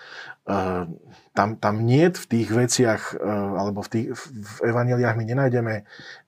E, 0.49 0.89
tam, 1.37 1.61
tam 1.61 1.85
nie 1.85 2.09
v 2.09 2.25
tých 2.25 2.49
veciach, 2.49 3.21
e, 3.21 3.29
alebo 3.61 3.85
v, 3.85 3.89
tých, 3.93 4.07
v 4.17 4.57
evaneliách 4.65 5.19
my 5.21 5.25
nenájdeme 5.29 5.75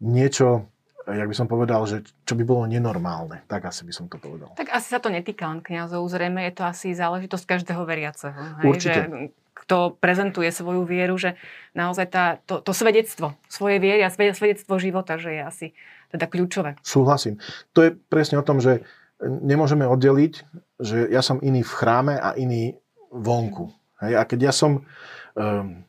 niečo, 0.04 0.68
jak 1.06 1.28
by 1.30 1.36
som 1.38 1.46
povedal, 1.46 1.86
že 1.86 2.02
čo 2.26 2.34
by 2.34 2.42
bolo 2.42 2.66
nenormálne. 2.66 3.46
Tak 3.46 3.70
asi 3.70 3.86
by 3.86 3.92
som 3.94 4.10
to 4.10 4.18
povedal. 4.18 4.50
Tak 4.58 4.74
asi 4.74 4.90
sa 4.90 4.98
to 4.98 5.06
netýka 5.06 5.46
len 5.46 5.62
kniazov. 5.62 6.02
Zrejme 6.10 6.42
je 6.50 6.52
to 6.58 6.62
asi 6.66 6.98
záležitosť 6.98 7.44
každého 7.46 7.82
veriaceho. 7.86 8.34
Hej? 8.34 8.66
Určite. 8.66 9.00
Že 9.06 9.30
kto 9.56 9.96
prezentuje 9.96 10.52
svoju 10.52 10.84
vieru, 10.84 11.16
že 11.16 11.34
naozaj 11.72 12.06
tá, 12.12 12.24
to, 12.44 12.60
to 12.60 12.76
svedectvo 12.76 13.34
svojej 13.48 13.80
viery 13.80 14.04
a 14.04 14.12
svedectvo 14.12 14.76
života, 14.76 15.16
že 15.16 15.32
je 15.32 15.42
asi 15.42 15.66
teda 16.12 16.28
kľúčové. 16.28 16.78
Súhlasím. 16.84 17.40
To 17.72 17.82
je 17.82 17.90
presne 17.96 18.38
o 18.38 18.46
tom, 18.46 18.60
že 18.62 18.84
nemôžeme 19.22 19.88
oddeliť, 19.88 20.34
že 20.76 21.08
ja 21.08 21.24
som 21.24 21.40
iný 21.40 21.64
v 21.64 21.72
chráme 21.72 22.14
a 22.20 22.36
iný 22.36 22.76
vonku. 23.08 23.72
Hej? 24.04 24.12
A 24.20 24.22
keď 24.28 24.52
ja 24.52 24.52
som 24.52 24.82
um, 24.82 24.84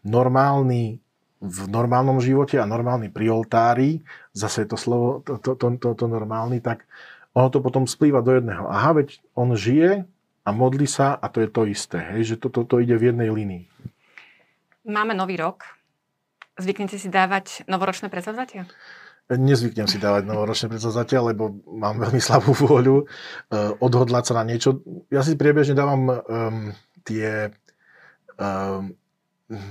normálny 0.01 1.03
v 1.37 1.59
normálnom 1.69 2.17
živote 2.17 2.57
a 2.57 2.65
normálny 2.65 3.13
pri 3.13 3.29
oltári, 3.29 4.01
zase 4.33 4.65
je 4.65 4.73
to 4.73 4.77
slovo, 4.77 5.21
to, 5.21 5.37
to, 5.37 5.53
to, 5.53 5.77
to, 5.77 5.89
to 5.93 6.05
normálny, 6.09 6.57
tak 6.61 6.89
ono 7.37 7.53
to 7.53 7.61
potom 7.61 7.85
splýva 7.85 8.25
do 8.25 8.33
jedného. 8.33 8.65
Aha, 8.65 8.97
veď 8.97 9.21
on 9.37 9.53
žije 9.53 10.09
a 10.41 10.49
modlí 10.49 10.89
sa 10.89 11.13
a 11.13 11.29
to 11.29 11.45
je 11.45 11.49
to 11.49 11.69
isté, 11.69 12.01
hej? 12.01 12.33
že 12.33 12.35
to, 12.41 12.49
to, 12.49 12.65
to 12.65 12.81
ide 12.81 12.97
v 12.97 13.13
jednej 13.13 13.29
línii. 13.29 13.69
Máme 14.87 15.13
nový 15.13 15.37
rok. 15.37 15.67
Zvyknete 16.57 16.97
si 16.97 17.13
dávať 17.13 17.67
novoročné 17.69 18.09
predsavzatia? 18.09 18.65
Nezvyknem 19.27 19.91
si 19.91 19.99
dávať 19.99 20.23
novoročné 20.25 20.71
predsavzatia, 20.71 21.19
lebo 21.19 21.59
mám 21.67 21.99
veľmi 21.99 22.17
slabú 22.23 22.55
vôľu 22.55 23.03
uh, 23.03 23.75
odhodlať 23.83 24.31
sa 24.31 24.33
na 24.39 24.47
niečo. 24.47 24.81
Ja 25.11 25.21
si 25.21 25.35
priebežne 25.35 25.75
dávam 25.75 26.07
um, 26.07 26.17
tie 27.03 27.51
um, 28.39 28.95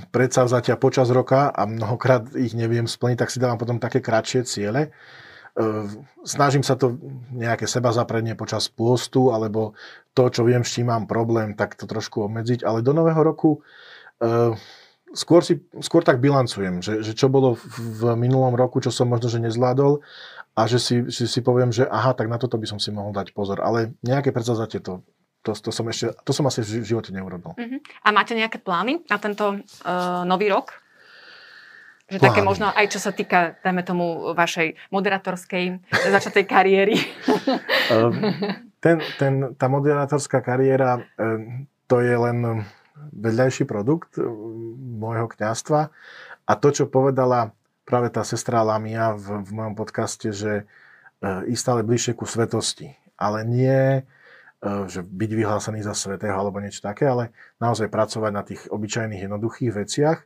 predsavzatia 0.08 0.80
počas 0.80 1.12
roka 1.12 1.52
a 1.52 1.68
mnohokrát 1.68 2.32
ich 2.32 2.56
neviem 2.56 2.88
splniť, 2.88 3.18
tak 3.20 3.32
si 3.32 3.38
dávam 3.40 3.60
potom 3.60 3.76
také 3.76 4.00
kratšie 4.00 4.48
ciele. 4.48 4.92
Uh, 5.56 5.88
snažím 6.24 6.60
sa 6.60 6.76
to 6.76 7.00
nejaké 7.32 7.64
seba 7.64 7.92
zaprednie 7.92 8.36
počas 8.36 8.68
pôstu, 8.68 9.32
alebo 9.32 9.72
to, 10.12 10.28
čo 10.28 10.44
viem, 10.44 10.64
s 10.64 10.76
čím 10.76 10.92
mám 10.92 11.08
problém, 11.08 11.56
tak 11.56 11.76
to 11.76 11.88
trošku 11.88 12.24
obmedziť. 12.28 12.64
Ale 12.64 12.84
do 12.84 12.92
nového 12.92 13.20
roku 13.20 13.60
uh, 14.20 14.52
skôr, 15.12 15.40
si, 15.40 15.64
skôr 15.80 16.04
tak 16.04 16.20
bilancujem, 16.20 16.84
že, 16.84 17.00
že 17.00 17.12
čo 17.16 17.32
bolo 17.32 17.56
v 17.56 18.16
minulom 18.20 18.52
roku, 18.52 18.80
čo 18.84 18.92
som 18.92 19.08
možno, 19.08 19.32
že 19.32 19.44
nezvládol 19.44 20.00
a 20.56 20.62
že 20.64 20.80
si, 20.80 21.04
že 21.08 21.28
si 21.28 21.40
poviem, 21.44 21.72
že 21.72 21.84
aha, 21.88 22.16
tak 22.16 22.32
na 22.32 22.40
toto 22.40 22.56
by 22.56 22.64
som 22.68 22.80
si 22.80 22.92
mohol 22.92 23.12
dať 23.12 23.32
pozor. 23.32 23.60
Ale 23.60 23.96
nejaké 24.00 24.32
predsazatie 24.32 24.80
to, 24.80 25.04
to, 25.46 25.54
to, 25.54 25.70
som 25.70 25.86
ešte, 25.86 26.10
to 26.26 26.32
som 26.34 26.42
asi 26.50 26.66
v 26.66 26.82
živote 26.82 27.14
neurobil. 27.14 27.54
Uh-huh. 27.54 27.78
A 28.02 28.10
máte 28.10 28.34
nejaké 28.34 28.58
plány 28.58 29.06
na 29.06 29.22
tento 29.22 29.62
uh, 29.62 30.26
nový 30.26 30.50
rok? 30.50 30.74
Že 32.10 32.18
plány. 32.18 32.26
také 32.26 32.40
možno 32.42 32.66
aj 32.74 32.86
čo 32.90 32.98
sa 32.98 33.14
týka, 33.14 33.54
dajme 33.62 33.86
tomu, 33.86 34.34
vašej 34.34 34.74
moderatorskej 34.90 35.86
začatej 36.10 36.44
kariéry. 36.50 36.98
Ehm, 37.86 38.18
ten, 38.82 38.98
ten, 39.14 39.54
tá 39.54 39.70
moderatorská 39.70 40.42
kariéra, 40.42 41.06
ehm, 41.14 41.70
to 41.86 42.02
je 42.02 42.18
len 42.18 42.66
vedľajší 43.14 43.62
produkt 43.62 44.18
eh, 44.18 44.26
môjho 44.98 45.30
kňastva. 45.30 45.94
A 46.50 46.52
to, 46.58 46.74
čo 46.74 46.90
povedala 46.90 47.54
práve 47.86 48.10
tá 48.10 48.26
sestra 48.26 48.66
Lamia 48.66 49.14
v, 49.14 49.46
v 49.46 49.50
mojom 49.54 49.74
podcaste, 49.78 50.34
že 50.34 50.66
ísť 51.22 51.62
stále 51.62 51.80
bližšie 51.86 52.18
ku 52.18 52.26
svetosti. 52.26 52.98
Ale 53.14 53.46
nie, 53.46 54.02
že 54.86 55.06
byť 55.06 55.30
vyhlásený 55.36 55.86
za 55.86 55.94
svetého 55.94 56.34
alebo 56.34 56.58
niečo 56.58 56.82
také, 56.82 57.06
ale 57.06 57.30
naozaj 57.62 57.92
pracovať 57.92 58.32
na 58.34 58.42
tých 58.42 58.66
obyčajných 58.68 59.22
jednoduchých 59.26 59.72
veciach, 59.74 60.18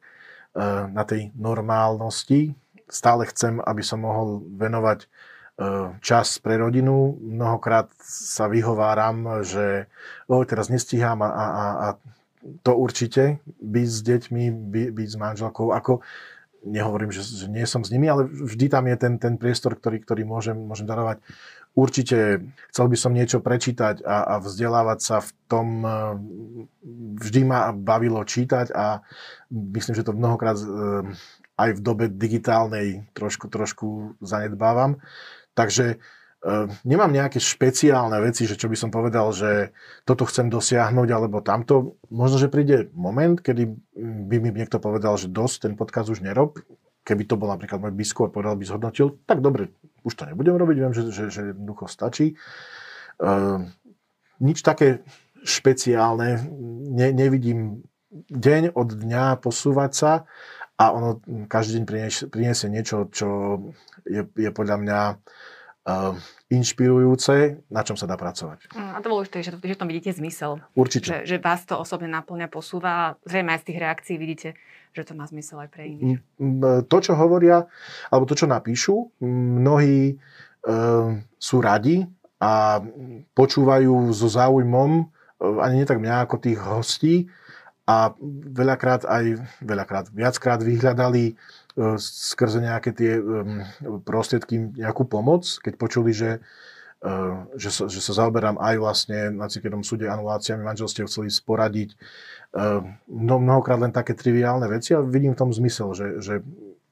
na 0.90 1.05
tej 1.07 1.31
normálnosti. 1.38 2.59
Stále 2.90 3.29
chcem, 3.31 3.62
aby 3.62 3.83
som 3.87 4.03
mohol 4.03 4.42
venovať 4.59 5.07
čas 6.00 6.40
pre 6.40 6.57
rodinu. 6.57 7.20
Mnohokrát 7.20 7.92
sa 8.03 8.48
vyhováram, 8.48 9.44
že 9.44 9.87
oh, 10.26 10.42
teraz 10.48 10.72
nestíham 10.72 11.20
a, 11.20 11.29
a, 11.29 11.44
a 11.55 11.88
to 12.64 12.72
určite, 12.72 13.44
byť 13.61 13.87
s 13.87 14.00
deťmi, 14.00 14.44
by, 14.72 14.83
byť 14.96 15.09
s 15.12 15.16
manželkou, 15.20 15.76
ako 15.76 16.00
nehovorím, 16.64 17.12
že, 17.12 17.24
že 17.24 17.46
nie 17.48 17.64
som 17.68 17.85
s 17.85 17.92
nimi, 17.92 18.09
ale 18.09 18.24
vždy 18.29 18.72
tam 18.72 18.88
je 18.88 18.96
ten, 18.96 19.14
ten 19.20 19.35
priestor, 19.37 19.76
ktorý, 19.76 20.00
ktorý 20.00 20.24
môžem, 20.24 20.57
môžem 20.57 20.88
darovať. 20.88 21.20
Určite 21.74 22.44
chcel 22.74 22.87
by 22.90 22.96
som 22.98 23.14
niečo 23.14 23.38
prečítať 23.38 24.02
a, 24.02 24.26
a 24.26 24.35
vzdelávať 24.42 24.98
sa 24.98 25.16
v 25.22 25.30
tom, 25.46 25.68
e, 25.87 25.90
vždy 27.22 27.40
ma 27.46 27.70
bavilo 27.70 28.20
čítať 28.26 28.74
a 28.74 29.06
myslím, 29.50 29.94
že 29.94 30.06
to 30.06 30.12
mnohokrát 30.12 30.59
e, 30.59 30.66
aj 31.56 31.70
v 31.76 31.80
dobe 31.80 32.04
digitálnej 32.11 33.06
trošku, 33.14 33.46
trošku 33.46 34.18
zanedbávam. 34.18 34.98
Takže 35.54 36.02
Ehm, 36.40 36.72
nemám 36.88 37.12
nejaké 37.12 37.37
špeciálne 37.37 38.16
veci, 38.24 38.48
že 38.48 38.56
čo 38.56 38.72
by 38.72 38.76
som 38.76 38.88
povedal, 38.88 39.28
že 39.37 39.76
toto 40.09 40.24
chcem 40.24 40.48
dosiahnuť, 40.48 41.09
alebo 41.12 41.44
tamto. 41.44 42.00
Možno, 42.09 42.40
že 42.40 42.48
príde 42.48 42.88
moment, 42.96 43.37
kedy 43.37 43.68
by 44.00 44.37
mi 44.40 44.48
niekto 44.48 44.80
povedal, 44.80 45.20
že 45.20 45.28
dosť, 45.28 45.68
ten 45.68 45.74
podkaz 45.76 46.09
už 46.09 46.24
nerob. 46.24 46.56
Keby 47.10 47.26
to 47.26 47.34
bol 47.34 47.50
napríklad 47.50 47.82
môj 47.82 47.90
biskup, 47.90 48.30
povedal 48.30 48.54
by 48.54 48.62
zhodnotil, 48.62 49.18
tak 49.26 49.42
dobre, 49.42 49.74
už 50.06 50.14
to 50.14 50.30
nebudem 50.30 50.54
robiť, 50.54 50.76
viem, 50.78 50.94
že, 50.94 51.10
že, 51.10 51.26
že 51.26 51.50
jednoducho 51.50 51.90
stačí. 51.90 52.38
Uh, 53.18 53.66
nič 54.38 54.62
také 54.62 55.02
špeciálne, 55.42 56.38
ne, 56.94 57.08
nevidím 57.10 57.82
deň 58.30 58.78
od 58.78 58.94
dňa 58.94 59.42
posúvať 59.42 59.90
sa 59.90 60.12
a 60.78 60.84
ono 60.94 61.18
každý 61.50 61.82
deň 61.82 61.84
priniesie, 61.84 62.24
priniesie 62.30 62.68
niečo, 62.70 63.10
čo 63.10 63.58
je, 64.06 64.22
je 64.22 64.50
podľa 64.54 64.76
mňa 64.78 64.98
inšpirujúce, 66.50 67.64
na 67.72 67.80
čom 67.80 67.96
sa 67.96 68.04
dá 68.04 68.20
pracovať. 68.20 68.68
Mm, 68.76 68.92
a 68.94 68.98
to 69.00 69.08
dôležité, 69.08 69.38
že, 69.40 69.50
že 69.56 69.74
v 69.74 69.80
tom 69.80 69.88
vidíte 69.88 70.12
zmysel. 70.12 70.60
Určite. 70.76 71.08
Že, 71.08 71.18
že 71.24 71.36
vás 71.40 71.64
to 71.64 71.80
osobne 71.80 72.10
naplňa, 72.12 72.52
posúva 72.52 72.90
a 72.92 73.04
zrejme 73.24 73.56
aj 73.56 73.60
z 73.64 73.66
tých 73.72 73.78
reakcií 73.80 74.16
vidíte, 74.20 74.48
že 74.92 75.02
to 75.08 75.16
má 75.16 75.24
zmysel 75.24 75.64
aj 75.64 75.70
pre 75.72 75.88
iných. 75.88 76.20
Mm, 76.36 76.84
to, 76.84 76.96
čo 77.00 77.16
hovoria, 77.16 77.64
alebo 78.12 78.28
to, 78.28 78.36
čo 78.36 78.44
napíšu, 78.44 79.08
mnohí 79.24 80.00
e, 80.10 80.14
sú 81.40 81.56
radi 81.64 82.04
a 82.36 82.84
počúvajú 83.32 84.12
so 84.12 84.28
záujmom, 84.28 84.90
e, 85.00 85.04
ani 85.64 85.80
nie 85.80 85.88
tak 85.88 86.02
mňa 86.02 86.28
ako 86.28 86.36
tých 86.44 86.60
hostí, 86.60 87.16
a 87.90 88.14
veľakrát 88.55 89.03
aj, 89.03 89.42
veľakrát, 89.59 90.14
viackrát 90.14 90.62
vyhľadali 90.62 91.35
E, 91.81 91.96
skrze 92.03 92.59
nejaké 92.59 92.90
tie 92.90 93.12
prostriedky 94.03 94.74
nejakú 94.74 95.07
pomoc, 95.07 95.46
keď 95.62 95.74
počuli, 95.79 96.11
že, 96.11 96.42
e, 96.98 97.11
že, 97.55 97.70
sa, 97.70 97.87
že 97.87 98.03
sa 98.03 98.12
zaoberám 98.24 98.59
aj 98.59 98.74
vlastne 98.83 99.31
na 99.31 99.46
cirkevnom 99.46 99.87
súde 99.87 100.11
anuláciami 100.11 100.66
manželstiev, 100.66 101.07
chceli 101.07 101.31
sporadiť. 101.31 101.94
No, 103.07 103.38
mnohokrát 103.38 103.79
len 103.79 103.94
také 103.94 104.11
triviálne 104.11 104.66
veci 104.66 104.90
a 104.90 104.98
vidím 104.98 105.38
v 105.38 105.40
tom 105.46 105.55
zmysel, 105.55 105.94
že, 105.94 106.18
že 106.18 106.35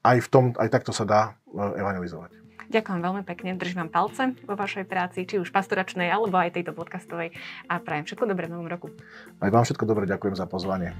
aj, 0.07 0.17
v 0.23 0.27
tom, 0.31 0.45
aj 0.55 0.71
takto 0.71 0.95
sa 0.95 1.03
dá 1.03 1.21
evangelizovať. 1.51 2.31
Ďakujem 2.69 3.01
veľmi 3.01 3.23
pekne, 3.25 3.57
držím 3.57 3.89
vám 3.89 3.89
palce 3.89 4.37
vo 4.45 4.53
vašej 4.53 4.85
práci, 4.85 5.25
či 5.25 5.41
už 5.41 5.49
pastoračnej, 5.49 6.13
alebo 6.13 6.37
aj 6.37 6.53
tejto 6.53 6.77
podcastovej 6.77 7.33
a 7.65 7.81
prajem 7.81 8.05
všetko 8.05 8.29
dobré 8.29 8.45
v 8.45 8.53
novom 8.53 8.69
roku. 8.69 8.93
Aj 9.41 9.49
vám 9.49 9.65
všetko 9.65 9.89
dobré, 9.89 10.05
ďakujem 10.05 10.37
za 10.37 10.45
pozvanie. 10.45 10.93